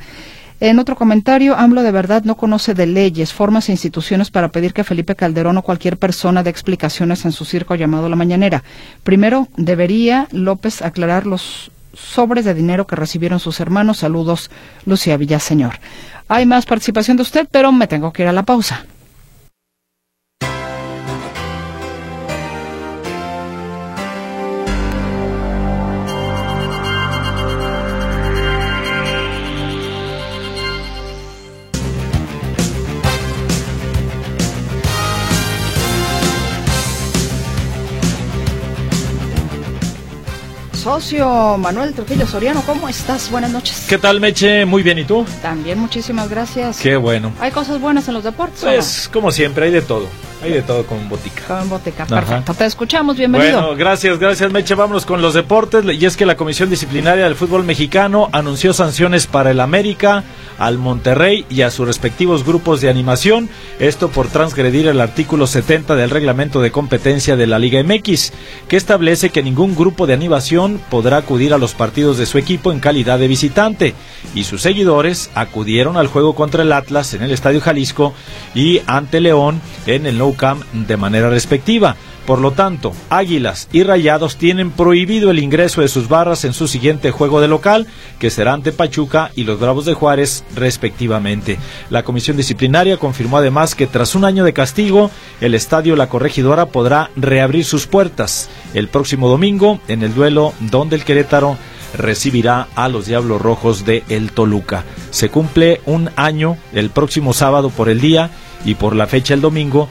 [0.59, 4.73] En otro comentario, AMLO de verdad no conoce de leyes, formas e instituciones para pedir
[4.73, 8.63] que Felipe Calderón o cualquier persona dé explicaciones en su circo llamado La Mañanera.
[9.03, 13.97] Primero, debería López aclarar los sobres de dinero que recibieron sus hermanos.
[13.97, 14.49] Saludos,
[14.85, 15.79] Lucía Villaseñor.
[16.27, 18.85] Hay más participación de usted, pero me tengo que ir a la pausa.
[40.87, 42.61] Socio Manuel Trujillo Soriano.
[42.65, 43.29] ¿Cómo estás?
[43.29, 43.87] Buenas noches.
[43.89, 44.63] ¿Qué tal, Meche?
[44.63, 45.25] Muy bien, ¿y tú?
[45.41, 46.79] También, muchísimas gracias.
[46.79, 47.33] Qué bueno.
[47.41, 48.61] ¿Hay cosas buenas en los deportes?
[48.61, 50.07] Pues, como siempre, hay de todo.
[50.41, 51.43] Hay de todo con Botica.
[51.47, 52.53] Con Botica, perfecto.
[52.53, 53.59] Te escuchamos, bienvenido.
[53.59, 54.75] Bueno, gracias, gracias, Meche.
[54.75, 55.83] Vámonos con los deportes.
[55.99, 60.23] Y es que la Comisión Disciplinaria del Fútbol Mexicano anunció sanciones para el América,
[60.59, 63.49] al Monterrey y a sus respectivos grupos de animación.
[63.79, 68.31] Esto por transgredir el artículo 70 del reglamento de competencia de la Liga MX,
[68.67, 72.71] que establece que ningún grupo de animación podrá acudir a los partidos de su equipo
[72.71, 73.95] en calidad de visitante.
[74.35, 78.13] Y sus seguidores acudieron al juego contra el Atlas en el Estadio Jalisco
[78.53, 80.26] y ante León en el
[80.73, 81.95] De manera respectiva.
[82.25, 86.67] Por lo tanto, Águilas y Rayados tienen prohibido el ingreso de sus barras en su
[86.67, 87.87] siguiente juego de local,
[88.19, 91.57] que será ante Pachuca y los Bravos de Juárez, respectivamente.
[91.89, 95.09] La comisión disciplinaria confirmó además que tras un año de castigo,
[95.39, 100.97] el estadio La Corregidora podrá reabrir sus puertas el próximo domingo en el duelo donde
[100.97, 101.57] el Querétaro
[101.95, 104.83] recibirá a los Diablos Rojos de El Toluca.
[105.11, 108.31] Se cumple un año el próximo sábado por el día
[108.65, 109.87] y por la fecha el domingo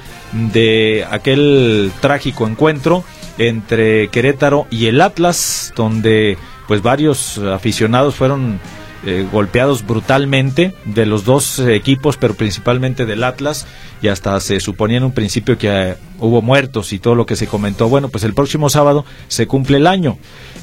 [0.52, 3.04] de aquel trágico encuentro
[3.38, 8.58] entre Querétaro y el Atlas, donde pues varios aficionados fueron
[9.04, 13.66] eh, golpeados brutalmente de los dos equipos, pero principalmente del Atlas,
[14.02, 17.36] y hasta se suponía en un principio que eh, hubo muertos y todo lo que
[17.36, 17.88] se comentó.
[17.88, 20.18] Bueno, pues el próximo sábado se cumple el año.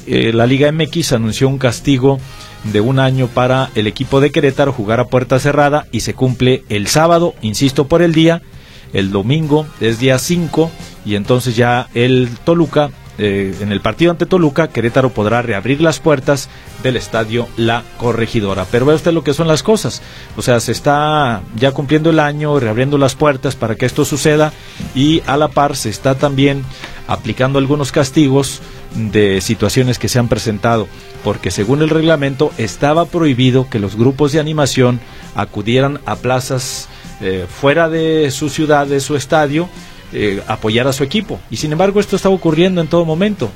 [0.06, 2.18] Eh, la Liga MX anunció un castigo
[2.64, 6.64] de un año para el equipo de Querétaro jugar a puerta cerrada y se cumple
[6.68, 8.42] el sábado, insisto, por el día.
[8.94, 10.70] El domingo es día 5
[11.04, 15.98] y entonces ya el Toluca, eh, en el partido ante Toluca, Querétaro podrá reabrir las
[15.98, 16.48] puertas
[16.84, 18.66] del estadio La Corregidora.
[18.70, 20.00] Pero vea usted lo que son las cosas.
[20.36, 24.52] O sea, se está ya cumpliendo el año, reabriendo las puertas para que esto suceda
[24.94, 26.64] y a la par se está también
[27.08, 28.62] aplicando algunos castigos
[28.94, 30.86] de situaciones que se han presentado,
[31.24, 35.00] porque según el reglamento estaba prohibido que los grupos de animación
[35.34, 36.88] acudieran a plazas
[37.24, 39.68] eh, fuera de su ciudad, de su estadio,
[40.12, 41.40] eh, apoyar a su equipo.
[41.50, 43.50] Y sin embargo esto está ocurriendo en todo momento.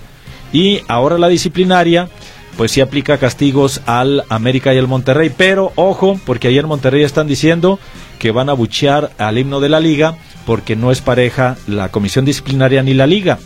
[0.52, 2.09] Y ahora la disciplinaria
[2.57, 7.28] pues sí aplica castigos al América y al Monterrey, pero ojo, porque ayer Monterrey están
[7.28, 7.78] diciendo
[8.18, 12.24] que van a buchear al himno de la liga porque no es pareja la comisión
[12.24, 13.38] disciplinaria ni la liga.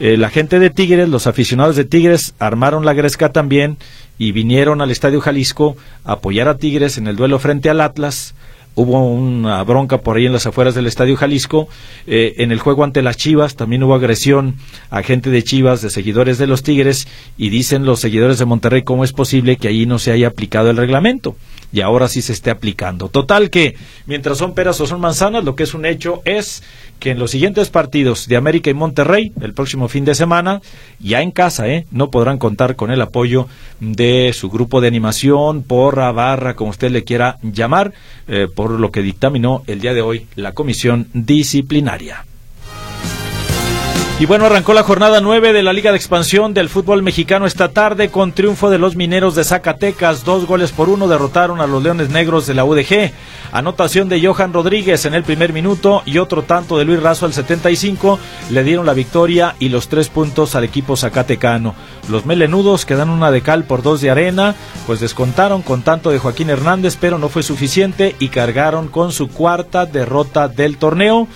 [0.00, 3.76] Eh, la gente de Tigres, los aficionados de Tigres, armaron la gresca también
[4.18, 8.34] y vinieron al Estadio Jalisco a apoyar a Tigres en el duelo frente al Atlas.
[8.76, 11.68] Hubo una bronca por ahí en las afueras del Estadio Jalisco.
[12.06, 14.56] Eh, en el juego ante las Chivas también hubo agresión
[14.90, 17.06] a gente de Chivas, de seguidores de los Tigres,
[17.38, 20.70] y dicen los seguidores de Monterrey cómo es posible que ahí no se haya aplicado
[20.70, 21.36] el reglamento
[21.74, 23.08] y ahora sí se esté aplicando.
[23.08, 23.74] Total que
[24.06, 26.62] mientras son peras o son manzanas, lo que es un hecho es
[27.00, 30.62] que en los siguientes partidos de América y Monterrey, el próximo fin de semana,
[31.00, 31.86] ya en casa, ¿eh?
[31.90, 33.48] no podrán contar con el apoyo
[33.80, 37.92] de su grupo de animación, porra, barra, como usted le quiera llamar,
[38.28, 42.24] eh, por lo que dictaminó el día de hoy la comisión disciplinaria.
[44.20, 47.70] Y bueno, arrancó la jornada 9 de la Liga de Expansión del fútbol mexicano esta
[47.70, 50.24] tarde con triunfo de los mineros de Zacatecas.
[50.24, 53.10] Dos goles por uno derrotaron a los Leones Negros de la UDG.
[53.50, 57.32] Anotación de Johan Rodríguez en el primer minuto y otro tanto de Luis Razo al
[57.32, 61.74] 75 le dieron la victoria y los tres puntos al equipo zacatecano.
[62.08, 64.54] Los melenudos que dan una de cal por dos de arena,
[64.86, 69.28] pues descontaron con tanto de Joaquín Hernández, pero no fue suficiente y cargaron con su
[69.28, 71.26] cuarta derrota del torneo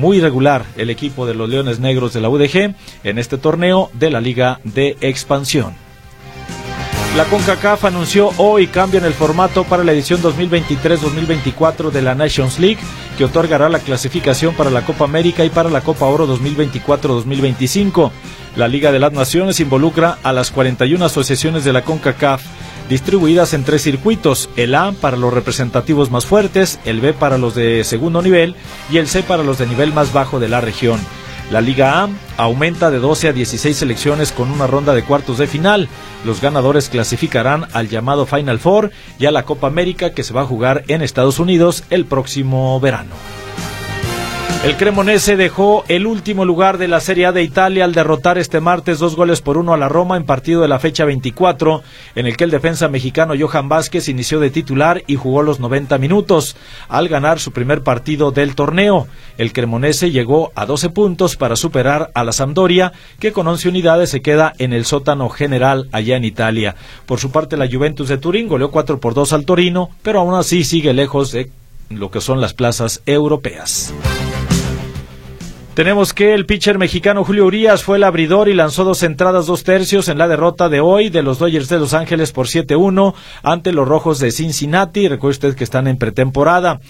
[0.00, 4.10] muy irregular el equipo de los Leones Negros de la UDG en este torneo de
[4.10, 5.74] la Liga de Expansión.
[7.16, 12.60] La CONCACAF anunció hoy cambio en el formato para la edición 2023-2024 de la Nations
[12.60, 12.78] League,
[13.18, 18.12] que otorgará la clasificación para la Copa América y para la Copa Oro 2024-2025.
[18.54, 22.42] La Liga de las Naciones involucra a las 41 asociaciones de la CONCACAF
[22.90, 27.54] distribuidas en tres circuitos, el A para los representativos más fuertes, el B para los
[27.54, 28.56] de segundo nivel
[28.90, 31.00] y el C para los de nivel más bajo de la región.
[31.50, 35.46] La Liga A aumenta de 12 a 16 selecciones con una ronda de cuartos de
[35.46, 35.88] final.
[36.24, 40.42] Los ganadores clasificarán al llamado Final Four y a la Copa América que se va
[40.42, 43.14] a jugar en Estados Unidos el próximo verano.
[44.62, 48.60] El Cremonese dejó el último lugar de la Serie A de Italia al derrotar este
[48.60, 51.82] martes dos goles por uno a la Roma en partido de la fecha 24,
[52.14, 55.96] en el que el defensa mexicano Johan Vázquez inició de titular y jugó los 90
[55.96, 56.58] minutos
[56.90, 59.08] al ganar su primer partido del torneo.
[59.38, 64.10] El Cremonese llegó a 12 puntos para superar a la Sampdoria, que con 11 unidades
[64.10, 66.76] se queda en el sótano general allá en Italia.
[67.06, 70.34] Por su parte, la Juventus de Turín goleó 4 por 2 al Torino, pero aún
[70.34, 71.50] así sigue lejos de
[71.88, 73.94] lo que son las plazas europeas.
[75.80, 79.64] Tenemos que el pitcher mexicano Julio Urias fue el abridor y lanzó dos entradas, dos
[79.64, 83.72] tercios en la derrota de hoy de los Dodgers de Los Ángeles por 7-1 ante
[83.72, 85.08] los Rojos de Cincinnati.
[85.08, 86.80] Recuerde usted que están en pretemporada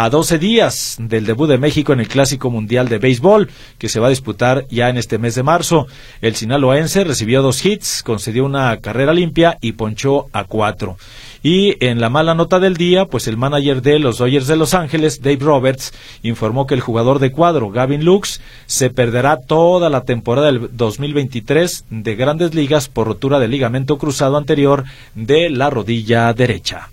[0.00, 3.98] a 12 días del debut de México en el Clásico Mundial de Béisbol que se
[3.98, 5.88] va a disputar ya en este mes de marzo.
[6.20, 10.98] El sinaloense recibió dos hits, concedió una carrera limpia y ponchó a cuatro.
[11.42, 14.72] Y en la mala nota del día, pues el manager de los Dodgers de Los
[14.72, 20.02] Ángeles, Dave Roberts, informó que el jugador de cuadro, Gavin Lux, se perderá toda la
[20.02, 24.84] temporada del 2023 de grandes ligas por rotura del ligamento cruzado anterior
[25.16, 26.88] de la rodilla derecha.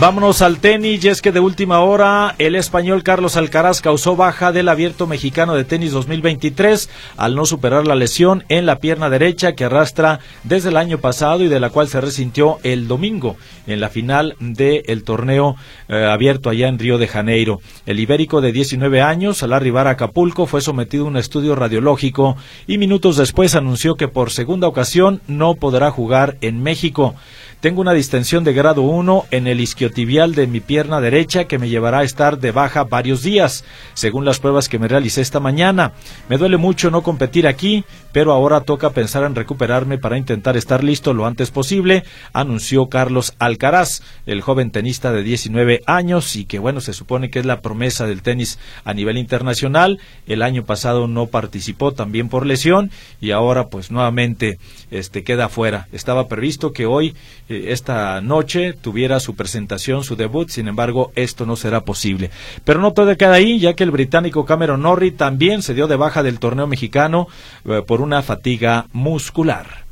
[0.00, 4.52] Vámonos al tenis, y es que de última hora el español Carlos Alcaraz causó baja
[4.52, 9.56] del abierto mexicano de tenis 2023 al no superar la lesión en la pierna derecha
[9.56, 13.34] que arrastra desde el año pasado y de la cual se resintió el domingo
[13.66, 15.56] en la final del torneo
[15.88, 17.60] eh, abierto allá en Río de Janeiro.
[17.84, 22.36] El ibérico de 19 años, al arribar a Acapulco, fue sometido a un estudio radiológico
[22.68, 27.16] y minutos después anunció que por segunda ocasión no podrá jugar en México.
[27.60, 31.68] Tengo una distensión de grado 1 en el isquiotibial de mi pierna derecha que me
[31.68, 35.92] llevará a estar de baja varios días, según las pruebas que me realicé esta mañana.
[36.28, 40.84] Me duele mucho no competir aquí, pero ahora toca pensar en recuperarme para intentar estar
[40.84, 46.60] listo lo antes posible, anunció Carlos Alcaraz, el joven tenista de 19 años y que
[46.60, 49.98] bueno, se supone que es la promesa del tenis a nivel internacional.
[50.28, 54.60] El año pasado no participó también por lesión y ahora pues nuevamente
[54.92, 55.88] este queda fuera.
[55.92, 57.16] Estaba previsto que hoy
[57.48, 62.30] eh, esta noche tuviera su presentación, su debut, sin embargo, esto no será posible.
[62.64, 65.96] Pero no todo queda ahí, ya que el británico Cameron Norrie también se dio de
[65.96, 67.28] baja del torneo mexicano
[67.64, 69.87] eh, por una fatiga muscular.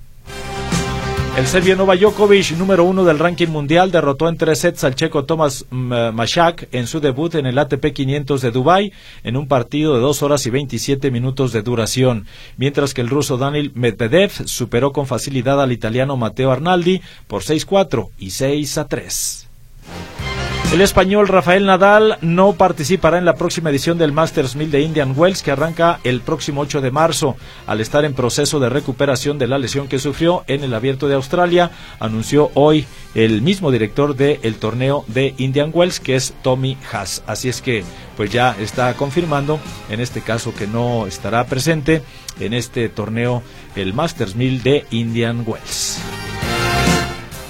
[1.37, 5.27] El serbio Nova Djokovic, número uno del ranking mundial, derrotó en tres sets al checo
[5.27, 9.95] Thomas mm, Mashak en su debut en el ATP 500 de Dubái en un partido
[9.95, 14.93] de dos horas y 27 minutos de duración, mientras que el ruso Daniel Medvedev superó
[14.93, 19.46] con facilidad al italiano Matteo Arnaldi por 6-4 y 6-3.
[20.73, 25.15] El español Rafael Nadal no participará en la próxima edición del Masters 1000 de Indian
[25.17, 27.37] Wells que arranca el próximo 8 de marzo.
[27.67, 31.15] Al estar en proceso de recuperación de la lesión que sufrió en el Abierto de
[31.15, 37.23] Australia, anunció hoy el mismo director del torneo de Indian Wells que es Tommy Haas.
[37.27, 37.85] Así es que
[38.17, 42.03] pues ya está confirmando en este caso que no estará presente
[42.41, 43.43] en este torneo
[43.77, 46.01] el Masters 1000 de Indian Wells.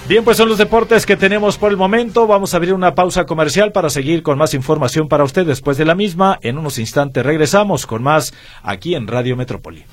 [0.09, 2.29] Bien, pues son los deportes que tenemos por el momento.
[2.29, 5.85] Vamos a abrir una pausa comercial para seguir con más información para usted después de
[5.85, 6.39] la misma.
[6.43, 9.85] En unos instantes regresamos con más aquí en Radio Metrópoli.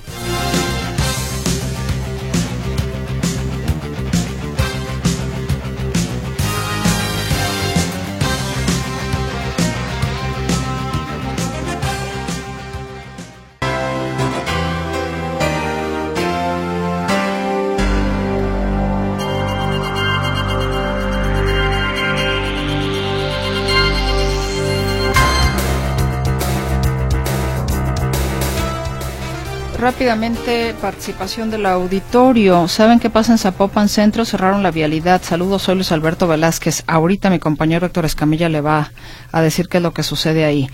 [29.84, 32.70] Rápidamente participación del auditorio.
[32.70, 34.24] ¿Saben qué pasa en Zapopan Centro?
[34.24, 35.22] Cerraron la vialidad.
[35.22, 36.86] Saludos, soy Luis Alberto Velázquez.
[36.88, 38.94] Ahorita mi compañero Héctor Escamilla le va
[39.34, 40.70] a decir qué es lo que sucede ahí.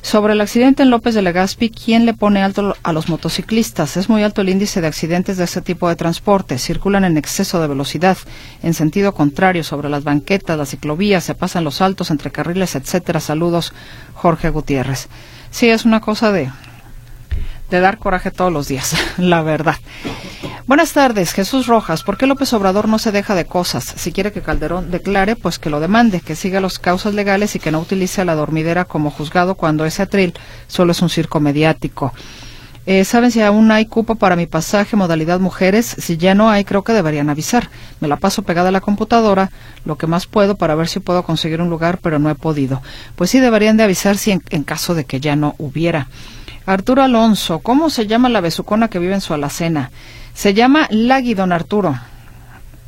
[0.00, 3.96] Sobre el accidente en López de Legazpi, ¿quién le pone alto a los motociclistas?
[3.96, 6.56] Es muy alto el índice de accidentes de este tipo de transporte.
[6.58, 8.16] Circulan en exceso de velocidad,
[8.62, 13.18] en sentido contrario, sobre las banquetas, las ciclovías, se pasan los altos entre carriles, etcétera.
[13.18, 13.72] Saludos,
[14.14, 15.08] Jorge Gutiérrez.
[15.50, 16.48] Sí, es una cosa de
[17.72, 19.76] de dar coraje todos los días, la verdad.
[20.66, 22.02] Buenas tardes, Jesús Rojas.
[22.02, 23.84] ¿Por qué López Obrador no se deja de cosas?
[23.96, 27.58] Si quiere que Calderón declare, pues que lo demande, que siga las causas legales y
[27.58, 30.34] que no utilice a la dormidera como juzgado cuando ese atril
[30.68, 32.12] solo es un circo mediático.
[32.84, 35.86] Eh, ¿Saben si aún hay cupo para mi pasaje modalidad mujeres?
[35.98, 37.70] Si ya no hay, creo que deberían avisar.
[38.00, 39.50] Me la paso pegada a la computadora,
[39.84, 42.82] lo que más puedo para ver si puedo conseguir un lugar, pero no he podido.
[43.16, 46.08] Pues sí, deberían de avisar si en caso de que ya no hubiera.
[46.66, 49.90] Arturo Alonso, ¿cómo se llama la besucona que vive en su alacena?
[50.34, 51.98] Se llama Lagui, don Arturo.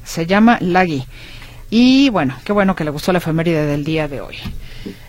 [0.05, 1.05] Se llama Lagui.
[1.71, 4.37] Y bueno, qué bueno que le gustó la efeméride del día de hoy.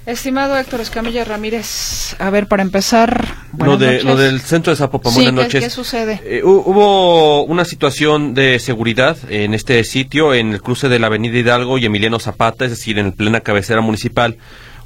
[0.05, 3.25] Estimado Héctor Escamilla Ramírez, a ver, para empezar.
[3.57, 5.63] Lo, de, lo del centro de Zapopan, buenas noches.
[5.63, 6.21] ¿Qué sucede?
[6.23, 11.37] Eh, hubo una situación de seguridad en este sitio, en el cruce de la Avenida
[11.37, 14.37] Hidalgo y Emiliano Zapata, es decir, en plena cabecera municipal.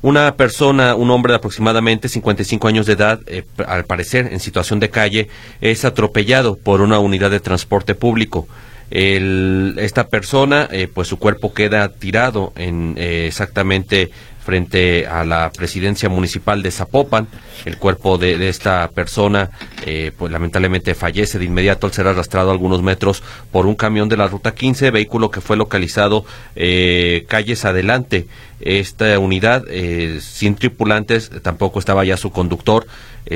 [0.01, 4.79] Una persona, un hombre de aproximadamente 55 años de edad, eh, al parecer en situación
[4.79, 5.27] de calle,
[5.59, 8.47] es atropellado por una unidad de transporte público.
[8.91, 14.09] esta persona, eh, pues su cuerpo queda tirado en eh, exactamente
[14.43, 17.27] frente a la presidencia municipal de Zapopan.
[17.65, 19.51] El cuerpo de, esta persona,
[19.85, 23.21] eh, pues lamentablemente fallece de inmediato al ser arrastrado algunos metros
[23.51, 26.25] por un camión de la ruta 15, vehículo que fue localizado
[26.55, 28.27] eh, calles adelante.
[28.61, 32.87] Esta unidad eh, sin tripulantes, tampoco estaba ya su conductor.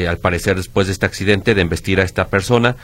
[0.08, 2.76] al parecer, después de este accidente, de embestir a esta persona,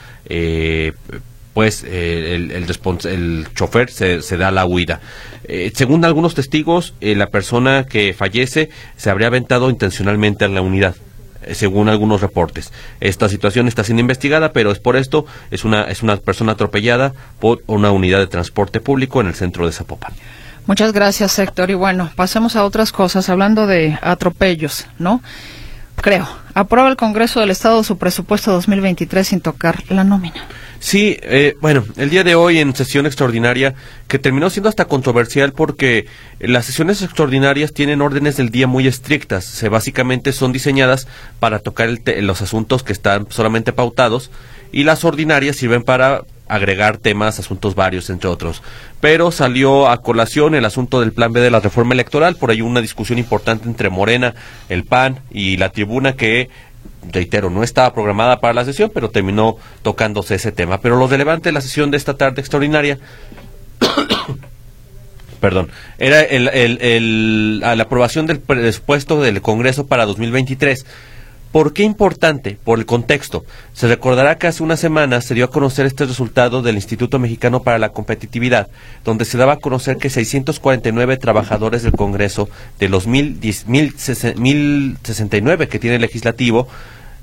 [1.54, 5.00] pues el, el, chofer se, se, da la huida.
[5.44, 10.62] Eh, según algunos testigos, eh, la persona que fallece se habría aventado intencionalmente en la
[10.62, 10.94] unidad
[11.42, 12.72] eh, según algunos reportes.
[13.00, 17.12] Esta situación está siendo investigada, pero es por esto, es una, es una persona atropellada
[17.40, 20.12] por una unidad de transporte público en el centro de Zapopan.
[20.66, 21.70] Muchas gracias, Héctor.
[21.70, 25.22] Y bueno, pasemos a otras cosas, hablando de atropellos, ¿no?
[25.96, 26.28] Creo.
[26.54, 30.46] Aprueba el Congreso del Estado su presupuesto 2023 sin tocar la nómina.
[30.80, 33.74] Sí, eh, bueno, el día de hoy en sesión extraordinaria,
[34.08, 36.06] que terminó siendo hasta controversial porque
[36.38, 41.06] las sesiones extraordinarias tienen órdenes del día muy estrictas, se básicamente son diseñadas
[41.38, 41.90] para tocar
[42.22, 44.30] los asuntos que están solamente pautados
[44.72, 48.62] y las ordinarias sirven para agregar temas, asuntos varios, entre otros.
[49.00, 52.62] Pero salió a colación el asunto del plan B de la reforma electoral, por ahí
[52.62, 54.34] una discusión importante entre Morena,
[54.68, 56.48] el PAN y la tribuna que
[57.08, 60.80] reitero, no estaba programada para la sesión, pero terminó tocándose ese tema.
[60.80, 62.98] Pero lo relevante de la sesión de esta tarde extraordinaria,
[65.40, 70.86] perdón, era el, el, la aprobación del presupuesto del Congreso para 2023.
[71.52, 72.56] ¿Por qué importante?
[72.62, 73.44] Por el contexto.
[73.72, 77.64] Se recordará que hace unas semanas se dio a conocer este resultado del Instituto Mexicano
[77.64, 78.68] para la Competitividad,
[79.04, 82.48] donde se daba a conocer que 649 trabajadores del Congreso,
[82.78, 86.68] de los 1069 que tiene el legislativo,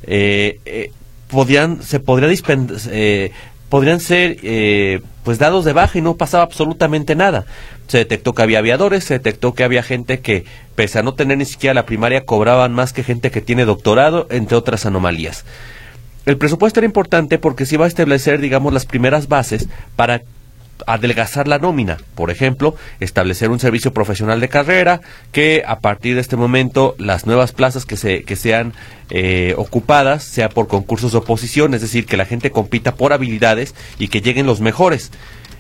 [0.04, 0.92] eh, eh,
[1.30, 3.32] podían, se podría eh,
[3.70, 7.46] podrían ser eh, pues dados de baja y no pasaba absolutamente nada.
[7.88, 10.46] Se detectó que había aviadores, se detectó que había gente que,
[10.76, 14.28] pese a no tener ni siquiera la primaria, cobraban más que gente que tiene doctorado,
[14.30, 15.46] entre otras anomalías.
[16.26, 20.24] El presupuesto era importante porque se iba a establecer, digamos, las primeras bases para
[20.86, 21.98] adelgazar la nómina.
[22.16, 25.02] Por ejemplo, establecer un servicio profesional de carrera,
[25.32, 28.74] que a partir de este momento las nuevas plazas que, se, que sean
[29.10, 33.74] eh, ocupadas sea por concursos de oposición, es decir, que la gente compita por habilidades
[33.98, 35.12] y que lleguen los mejores.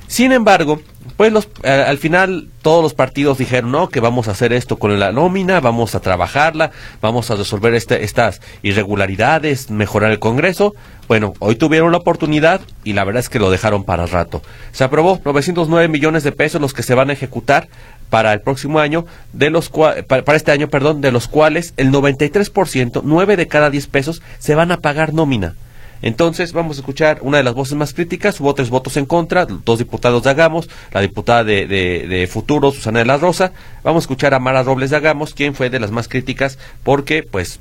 [0.07, 0.79] Sin embargo,
[1.17, 4.97] pues los, al final todos los partidos dijeron, no, que vamos a hacer esto con
[4.99, 10.75] la nómina, vamos a trabajarla, vamos a resolver este, estas irregularidades, mejorar el Congreso.
[11.07, 14.41] Bueno, hoy tuvieron la oportunidad y la verdad es que lo dejaron para rato.
[14.71, 17.67] Se aprobó 909 millones de pesos los que se van a ejecutar
[18.09, 23.01] para el próximo año, de los para este año, perdón, de los cuales el 93%,
[23.03, 25.55] 9 de cada 10 pesos, se van a pagar nómina.
[26.01, 29.45] Entonces vamos a escuchar una de las voces más críticas, hubo tres votos en contra,
[29.45, 33.51] dos diputados de Agamos, la diputada de, de, Futuro, Susana de la Rosa,
[33.83, 37.23] vamos a escuchar a Mara Robles de Agamos, quien fue de las más críticas porque,
[37.23, 37.59] pues,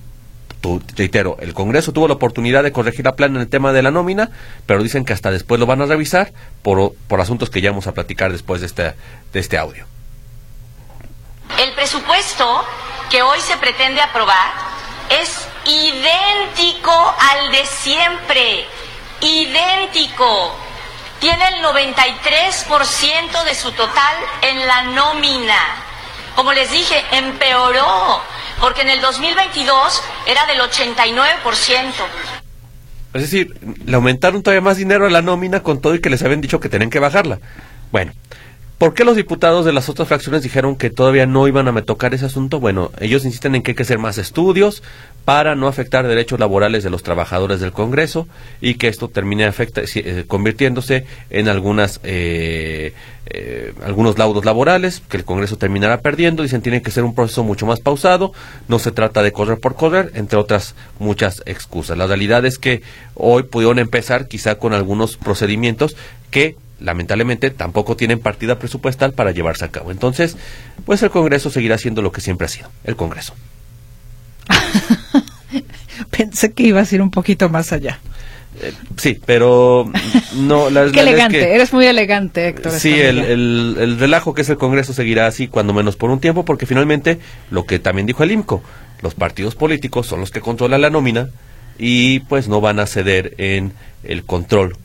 [0.97, 3.91] reitero, el Congreso tuvo la oportunidad de corregir la plana en el tema de la
[3.91, 4.31] nómina,
[4.67, 6.33] pero dicen que hasta después lo van a revisar
[6.63, 8.95] por, por asuntos que ya vamos a platicar después de este,
[9.33, 9.85] de este audio.
[11.59, 12.65] El presupuesto
[13.11, 14.53] que hoy se pretende aprobar
[15.23, 18.67] es idéntico al de siempre,
[19.21, 20.57] idéntico.
[21.21, 25.59] Tiene el 93% de su total en la nómina.
[26.35, 28.21] Como les dije, empeoró,
[28.61, 31.93] porque en el 2022 era del 89%.
[33.15, 33.57] Es decir,
[33.87, 36.61] le aumentaron todavía más dinero a la nómina con todo y que les habían dicho
[36.61, 37.39] que tenían que bajarla.
[37.91, 38.13] Bueno,
[38.79, 42.13] ¿Por qué los diputados de las otras fracciones dijeron que todavía no iban a tocar
[42.13, 42.61] ese asunto?
[42.61, 44.83] Bueno, ellos insisten en que hay que hacer más estudios
[45.25, 48.29] para no afectar derechos laborales de los trabajadores del Congreso
[48.61, 52.93] y que esto termine eh, convirtiéndose en algunas eh,
[53.29, 56.43] eh, algunos laudos laborales que el Congreso terminará perdiendo.
[56.43, 58.35] Dicen tiene que ser un proceso mucho más pausado,
[58.69, 61.97] no se trata de correr por correr, entre otras muchas excusas.
[61.97, 62.83] La realidad es que
[63.15, 65.97] hoy pudieron empezar quizá con algunos procedimientos
[66.31, 69.91] que lamentablemente tampoco tienen partida presupuestal para llevarse a cabo.
[69.91, 70.37] Entonces,
[70.85, 73.35] pues el Congreso seguirá siendo lo que siempre ha sido, el Congreso.
[76.11, 78.01] Pensé que ibas a ir un poquito más allá.
[78.63, 79.91] Eh, sí, pero
[80.35, 80.71] no.
[80.71, 82.73] La, Qué elegante, eres muy elegante, Héctor.
[82.73, 86.21] Sí, el, el, el, relajo que es el Congreso seguirá así, cuando menos por un
[86.21, 87.19] tiempo, porque finalmente,
[87.51, 88.63] lo que también dijo el IMCO,
[89.03, 91.29] los partidos políticos son los que controlan la nómina
[91.79, 93.73] y pues no van a ceder en
[94.05, 94.77] el control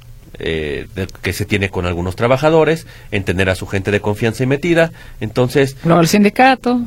[0.43, 0.87] eh,
[1.21, 4.91] que se tiene con algunos trabajadores, en tener a su gente de confianza y metida.
[5.19, 5.77] Entonces.
[5.83, 6.81] No, el sindicato.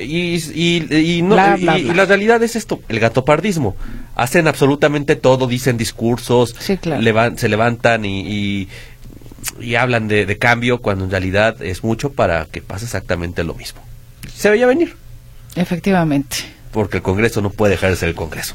[0.00, 3.76] Y, y, no, y, la realidad es esto: el gatopardismo.
[4.16, 8.68] Hacen absolutamente todo, dicen discursos, se levantan y,
[9.60, 13.54] y hablan de, de cambio, cuando en realidad es mucho para que pase exactamente lo
[13.54, 13.80] mismo.
[14.34, 14.96] Se veía venir.
[15.54, 16.36] Efectivamente.
[16.72, 18.54] Porque el Congreso no puede dejar de ser el Congreso.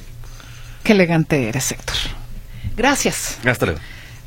[0.84, 1.96] Qué elegante eres, Héctor.
[2.76, 3.38] Gracias.
[3.46, 3.82] Hasta luego.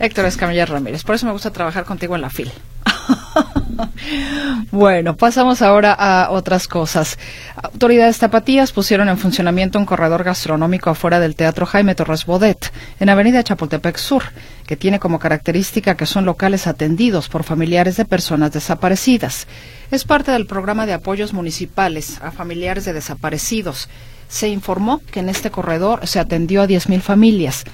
[0.04, 1.02] Héctor Escamilla Ramírez.
[1.02, 2.52] Por eso me gusta trabajar contigo en la FIL.
[4.70, 7.18] bueno, pasamos ahora a otras cosas.
[7.56, 13.08] Autoridades tapatías pusieron en funcionamiento un corredor gastronómico afuera del Teatro Jaime Torres Bodet, en
[13.08, 14.24] Avenida Chapultepec Sur,
[14.66, 19.46] que tiene como característica que son locales atendidos por familiares de personas desaparecidas.
[19.90, 23.88] Es parte del programa de apoyos municipales a familiares de desaparecidos.
[24.28, 27.64] Se informó que en este corredor se atendió a 10.000 familias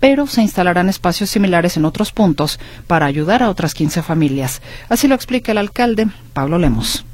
[0.00, 4.62] pero se instalarán espacios similares en otros puntos para ayudar a otras 15 familias.
[4.88, 7.04] Así lo explica el alcalde Pablo Lemos.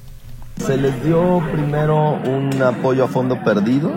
[0.59, 3.93] Se les dio primero un apoyo a fondo perdido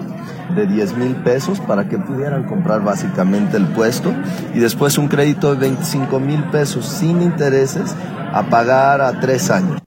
[0.55, 4.13] de 10 mil pesos para que pudieran comprar básicamente el puesto
[4.53, 7.95] y después un crédito de 25 mil pesos sin intereses
[8.31, 9.81] a pagar a tres años.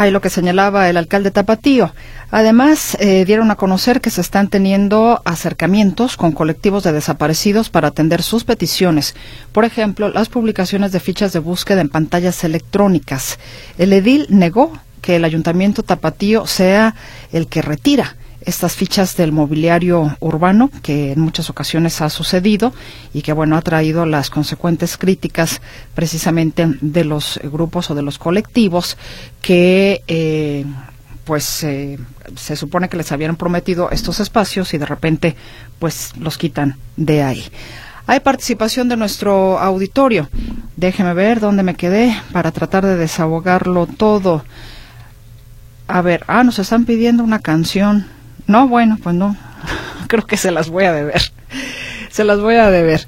[0.00, 1.92] Hay lo que señalaba el alcalde Tapatío.
[2.30, 7.88] Además, eh, dieron a conocer que se están teniendo acercamientos con colectivos de desaparecidos para
[7.88, 9.14] atender sus peticiones.
[9.52, 13.38] Por ejemplo, las publicaciones de fichas de búsqueda en pantallas electrónicas.
[13.76, 14.72] El edil negó
[15.02, 16.94] que el ayuntamiento Tapatío sea
[17.30, 22.72] el que retira estas fichas del mobiliario urbano que en muchas ocasiones ha sucedido
[23.12, 25.60] y que bueno ha traído las consecuentes críticas
[25.94, 28.96] precisamente de los grupos o de los colectivos
[29.42, 30.64] que eh,
[31.24, 31.98] pues eh,
[32.36, 35.36] se supone que les habían prometido estos espacios y de repente
[35.78, 37.44] pues los quitan de ahí.
[38.06, 40.28] Hay participación de nuestro auditorio.
[40.76, 44.44] Déjeme ver dónde me quedé para tratar de desahogarlo todo.
[45.86, 48.06] A ver, ah, nos están pidiendo una canción.
[48.50, 49.36] No, bueno, pues no.
[50.08, 51.22] Creo que se las voy a deber.
[52.10, 53.06] se las voy a deber.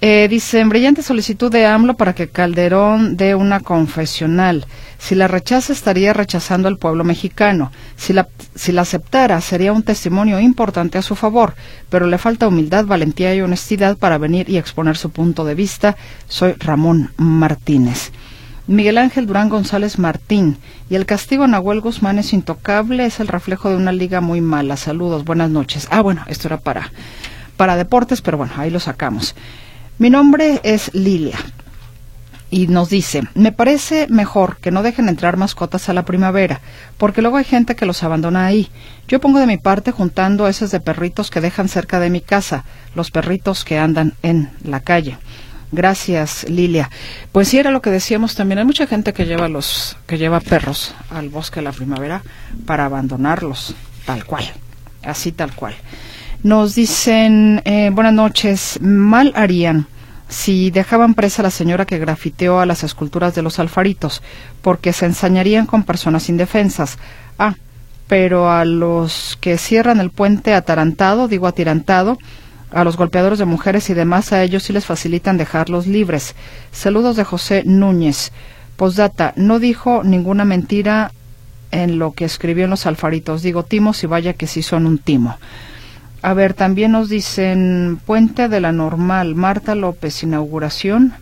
[0.00, 4.66] Eh, dicen, brillante solicitud de AMLO para que Calderón dé una confesional.
[4.98, 7.70] Si la rechaza, estaría rechazando al pueblo mexicano.
[7.94, 8.26] Si la,
[8.56, 11.54] si la aceptara, sería un testimonio importante a su favor.
[11.88, 15.96] Pero le falta humildad, valentía y honestidad para venir y exponer su punto de vista.
[16.26, 18.10] Soy Ramón Martínez.
[18.66, 20.58] Miguel Ángel Durán González Martín.
[20.88, 24.40] Y el castigo a Nahuel Guzmán es intocable, es el reflejo de una liga muy
[24.40, 24.76] mala.
[24.76, 25.88] Saludos, buenas noches.
[25.90, 26.92] Ah, bueno, esto era para,
[27.56, 29.34] para deportes, pero bueno, ahí lo sacamos.
[29.98, 31.38] Mi nombre es Lilia.
[32.50, 36.60] Y nos dice, me parece mejor que no dejen entrar mascotas a la primavera,
[36.98, 38.68] porque luego hay gente que los abandona ahí.
[39.08, 42.64] Yo pongo de mi parte juntando esos de perritos que dejan cerca de mi casa,
[42.94, 45.16] los perritos que andan en la calle.
[45.72, 46.90] Gracias, Lilia.
[47.32, 48.58] Pues sí era lo que decíamos también.
[48.58, 52.22] Hay mucha gente que lleva los que lleva perros al bosque de la primavera
[52.66, 54.44] para abandonarlos, tal cual,
[55.02, 55.74] así tal cual.
[56.42, 58.78] Nos dicen eh, buenas noches.
[58.82, 59.86] Mal harían
[60.28, 64.22] si dejaban presa a la señora que grafiteó a las esculturas de los alfaritos,
[64.60, 66.98] porque se ensañarían con personas indefensas.
[67.38, 67.54] Ah,
[68.08, 72.18] pero a los que cierran el puente atarantado, digo atirantado,
[72.72, 76.34] a los golpeadores de mujeres y demás, a ellos sí les facilitan dejarlos libres.
[76.72, 78.32] Saludos de José Núñez.
[78.76, 81.12] Postdata, no dijo ninguna mentira
[81.70, 83.42] en lo que escribió en los alfaritos.
[83.42, 85.36] Digo timos y vaya que sí son un timo.
[86.22, 91.14] A ver, también nos dicen Puente de la Normal, Marta López, inauguración.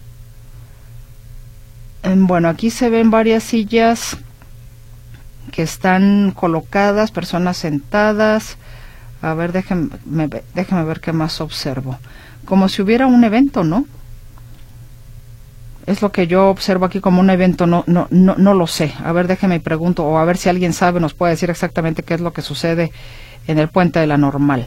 [2.02, 4.18] Bueno, aquí se ven varias sillas
[5.52, 8.56] que están colocadas, personas sentadas.
[9.22, 9.90] A ver, déjenme,
[10.54, 11.98] déjenme ver qué más observo.
[12.44, 13.86] Como si hubiera un evento, ¿no?
[15.86, 18.92] Es lo que yo observo aquí como un evento, no, no, no, no lo sé.
[19.04, 22.14] A ver, déjenme pregunto, o a ver si alguien sabe, nos puede decir exactamente qué
[22.14, 22.92] es lo que sucede
[23.46, 24.66] en el puente de la normal.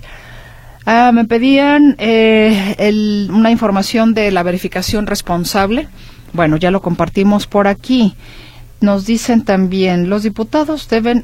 [0.85, 5.87] Ah, me pedían eh, una información de la verificación responsable.
[6.33, 8.15] Bueno, ya lo compartimos por aquí.
[8.81, 11.23] Nos dicen también, los diputados deben...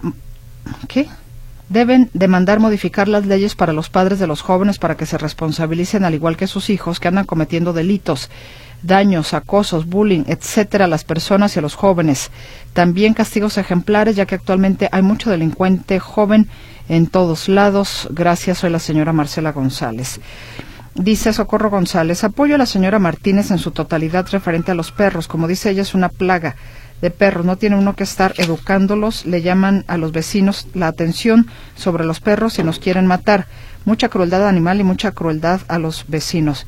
[0.87, 1.07] ¿Qué?
[1.69, 6.03] Deben demandar modificar las leyes para los padres de los jóvenes para que se responsabilicen
[6.03, 8.29] al igual que sus hijos que andan cometiendo delitos,
[8.81, 12.31] daños, acosos, bullying, etcétera, a las personas y a los jóvenes.
[12.73, 16.49] También castigos ejemplares, ya que actualmente hay mucho delincuente joven
[16.87, 18.07] en todos lados.
[18.11, 20.19] Gracias, soy la señora Marcela González.
[20.95, 25.27] Dice Socorro González, apoyo a la señora Martínez en su totalidad referente a los perros.
[25.27, 26.55] Como dice ella, es una plaga
[27.01, 27.45] de perros.
[27.45, 29.25] No tiene uno que estar educándolos.
[29.25, 33.47] Le llaman a los vecinos la atención sobre los perros y nos quieren matar.
[33.85, 36.65] Mucha crueldad animal y mucha crueldad a los vecinos.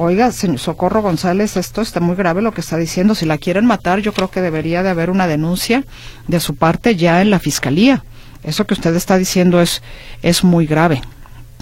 [0.00, 3.16] Oiga, señor Socorro González, esto está muy grave lo que está diciendo.
[3.16, 5.84] Si la quieren matar, yo creo que debería de haber una denuncia
[6.28, 8.04] de su parte ya en la fiscalía.
[8.44, 9.82] Eso que usted está diciendo es,
[10.22, 11.02] es muy grave,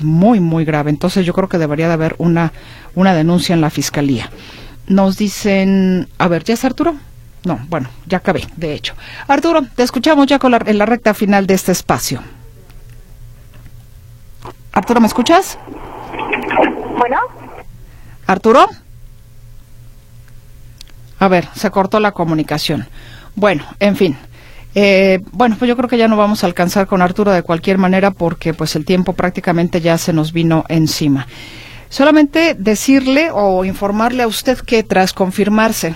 [0.02, 0.90] muy, muy grave.
[0.90, 2.52] Entonces yo creo que debería de haber una,
[2.94, 4.30] una denuncia en la fiscalía.
[4.86, 6.94] Nos dicen, a ver, ¿ya Arturo?
[7.47, 8.94] No, bueno, ya acabé, de hecho.
[9.28, 12.20] Arturo, te escuchamos ya con la, en la recta final de este espacio.
[14.72, 15.57] Arturo, ¿me escuchas?
[16.99, 17.18] Bueno.
[18.26, 18.66] Arturo.
[21.20, 22.88] A ver, se cortó la comunicación.
[23.36, 24.16] Bueno, en fin.
[24.74, 27.78] Eh, bueno, pues yo creo que ya no vamos a alcanzar con Arturo de cualquier
[27.78, 31.28] manera porque pues el tiempo prácticamente ya se nos vino encima.
[31.90, 35.94] Solamente decirle o informarle a usted que tras confirmarse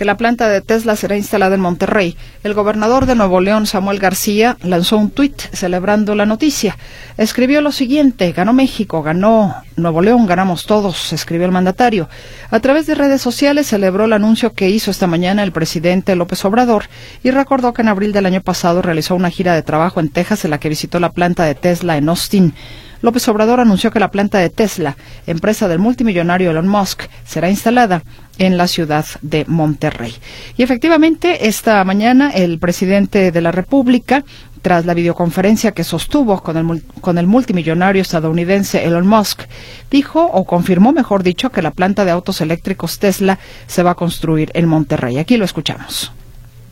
[0.00, 3.98] que la planta de Tesla será instalada en Monterrey, el gobernador de Nuevo León, Samuel
[3.98, 6.78] García, lanzó un tuit celebrando la noticia.
[7.18, 12.08] Escribió lo siguiente, ganó México, ganó Nuevo León, ganamos todos, escribió el mandatario.
[12.50, 16.42] A través de redes sociales celebró el anuncio que hizo esta mañana el presidente López
[16.46, 16.84] Obrador
[17.22, 20.46] y recordó que en abril del año pasado realizó una gira de trabajo en Texas
[20.46, 22.54] en la que visitó la planta de Tesla en Austin.
[23.02, 24.96] López Obrador anunció que la planta de Tesla,
[25.26, 28.02] empresa del multimillonario Elon Musk, será instalada
[28.38, 30.14] en la ciudad de Monterrey.
[30.56, 34.24] Y efectivamente, esta mañana el presidente de la República
[34.62, 39.42] tras la videoconferencia que sostuvo con el, con el multimillonario estadounidense Elon Musk,
[39.90, 43.94] dijo o confirmó, mejor dicho, que la planta de autos eléctricos Tesla se va a
[43.94, 45.18] construir en Monterrey.
[45.18, 46.12] Aquí lo escuchamos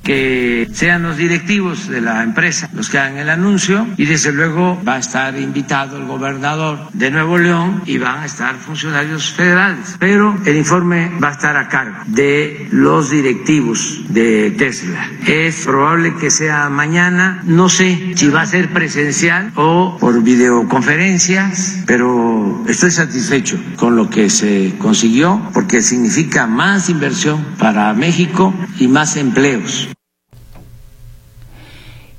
[0.02, 4.80] que sean los directivos de la empresa los que hagan el anuncio y desde luego
[4.86, 9.96] va a estar invitado el gobernador de Nuevo León y van a estar funcionarios federales.
[9.98, 15.10] Pero el informe va a estar a cargo de los directivos de Tesla.
[15.26, 21.82] Es probable que sea mañana, no sé si va a ser presencial o por videoconferencias,
[21.86, 28.88] pero estoy satisfecho con lo que se consiguió porque significa más inversión para México y
[28.88, 29.88] más empleos.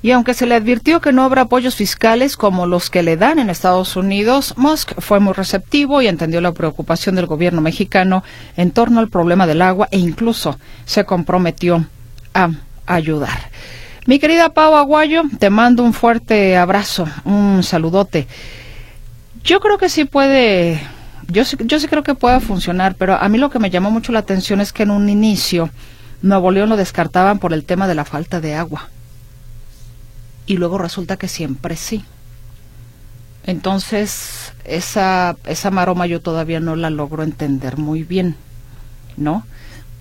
[0.02, 3.38] Y aunque se le advirtió que no habrá apoyos fiscales como los que le dan
[3.38, 8.24] en Estados Unidos, Musk fue muy receptivo y entendió la preocupación del gobierno mexicano
[8.56, 11.84] en torno al problema del agua e incluso se comprometió
[12.32, 12.48] a
[12.86, 13.50] ayudar.
[14.06, 18.26] Mi querida Pau Aguayo, te mando un fuerte abrazo, un saludote.
[19.44, 20.80] Yo creo que sí puede,
[21.28, 24.12] yo yo sí creo que pueda funcionar, pero a mí lo que me llamó mucho
[24.12, 25.68] la atención es que en un inicio
[26.22, 28.88] Nuevo León lo descartaban por el tema de la falta de agua
[30.50, 32.04] y luego resulta que siempre sí.
[33.46, 38.34] Entonces, esa, esa maroma yo todavía no la logro entender muy bien,
[39.16, 39.46] ¿no?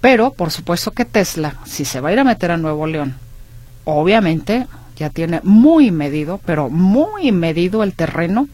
[0.02, 3.16] Pero, por supuesto que Tesla, si se va a ir a meter a Nuevo León,
[3.86, 4.66] obviamente
[4.98, 8.48] ya tiene muy medido, pero muy medido el terreno.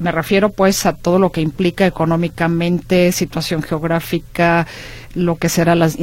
[0.00, 4.66] Me refiero pues a todo lo que implica económicamente, situación geográfica,
[5.14, 5.96] lo que serán las,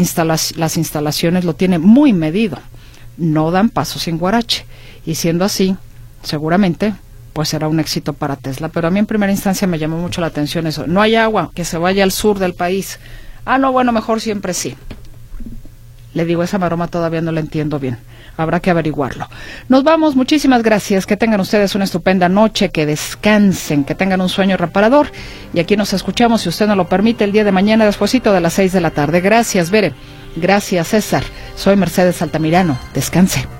[0.57, 2.57] las instalaciones, lo tiene muy medido.
[3.17, 4.65] No dan pasos sin guarache.
[5.05, 5.75] Y siendo así,
[6.23, 6.93] seguramente
[7.37, 8.69] pues será un éxito para Tesla.
[8.69, 10.87] Pero a mí en primera instancia me llamó mucho la atención eso.
[10.87, 12.99] No hay agua, que se vaya al sur del país.
[13.45, 14.75] Ah, no, bueno, mejor siempre sí.
[16.15, 17.99] Le digo, esa maroma todavía no la entiendo bien.
[18.37, 19.29] Habrá que averiguarlo.
[19.69, 21.05] Nos vamos, muchísimas gracias.
[21.05, 25.11] Que tengan ustedes una estupenda noche, que descansen, que tengan un sueño reparador.
[25.53, 28.41] Y aquí nos escuchamos, si usted nos lo permite, el día de mañana, despuesito de
[28.41, 29.21] las seis de la tarde.
[29.21, 29.93] Gracias, Bere.
[30.39, 31.23] Gracias, César.
[31.55, 32.77] Soy Mercedes Altamirano.
[32.93, 33.56] Descanse.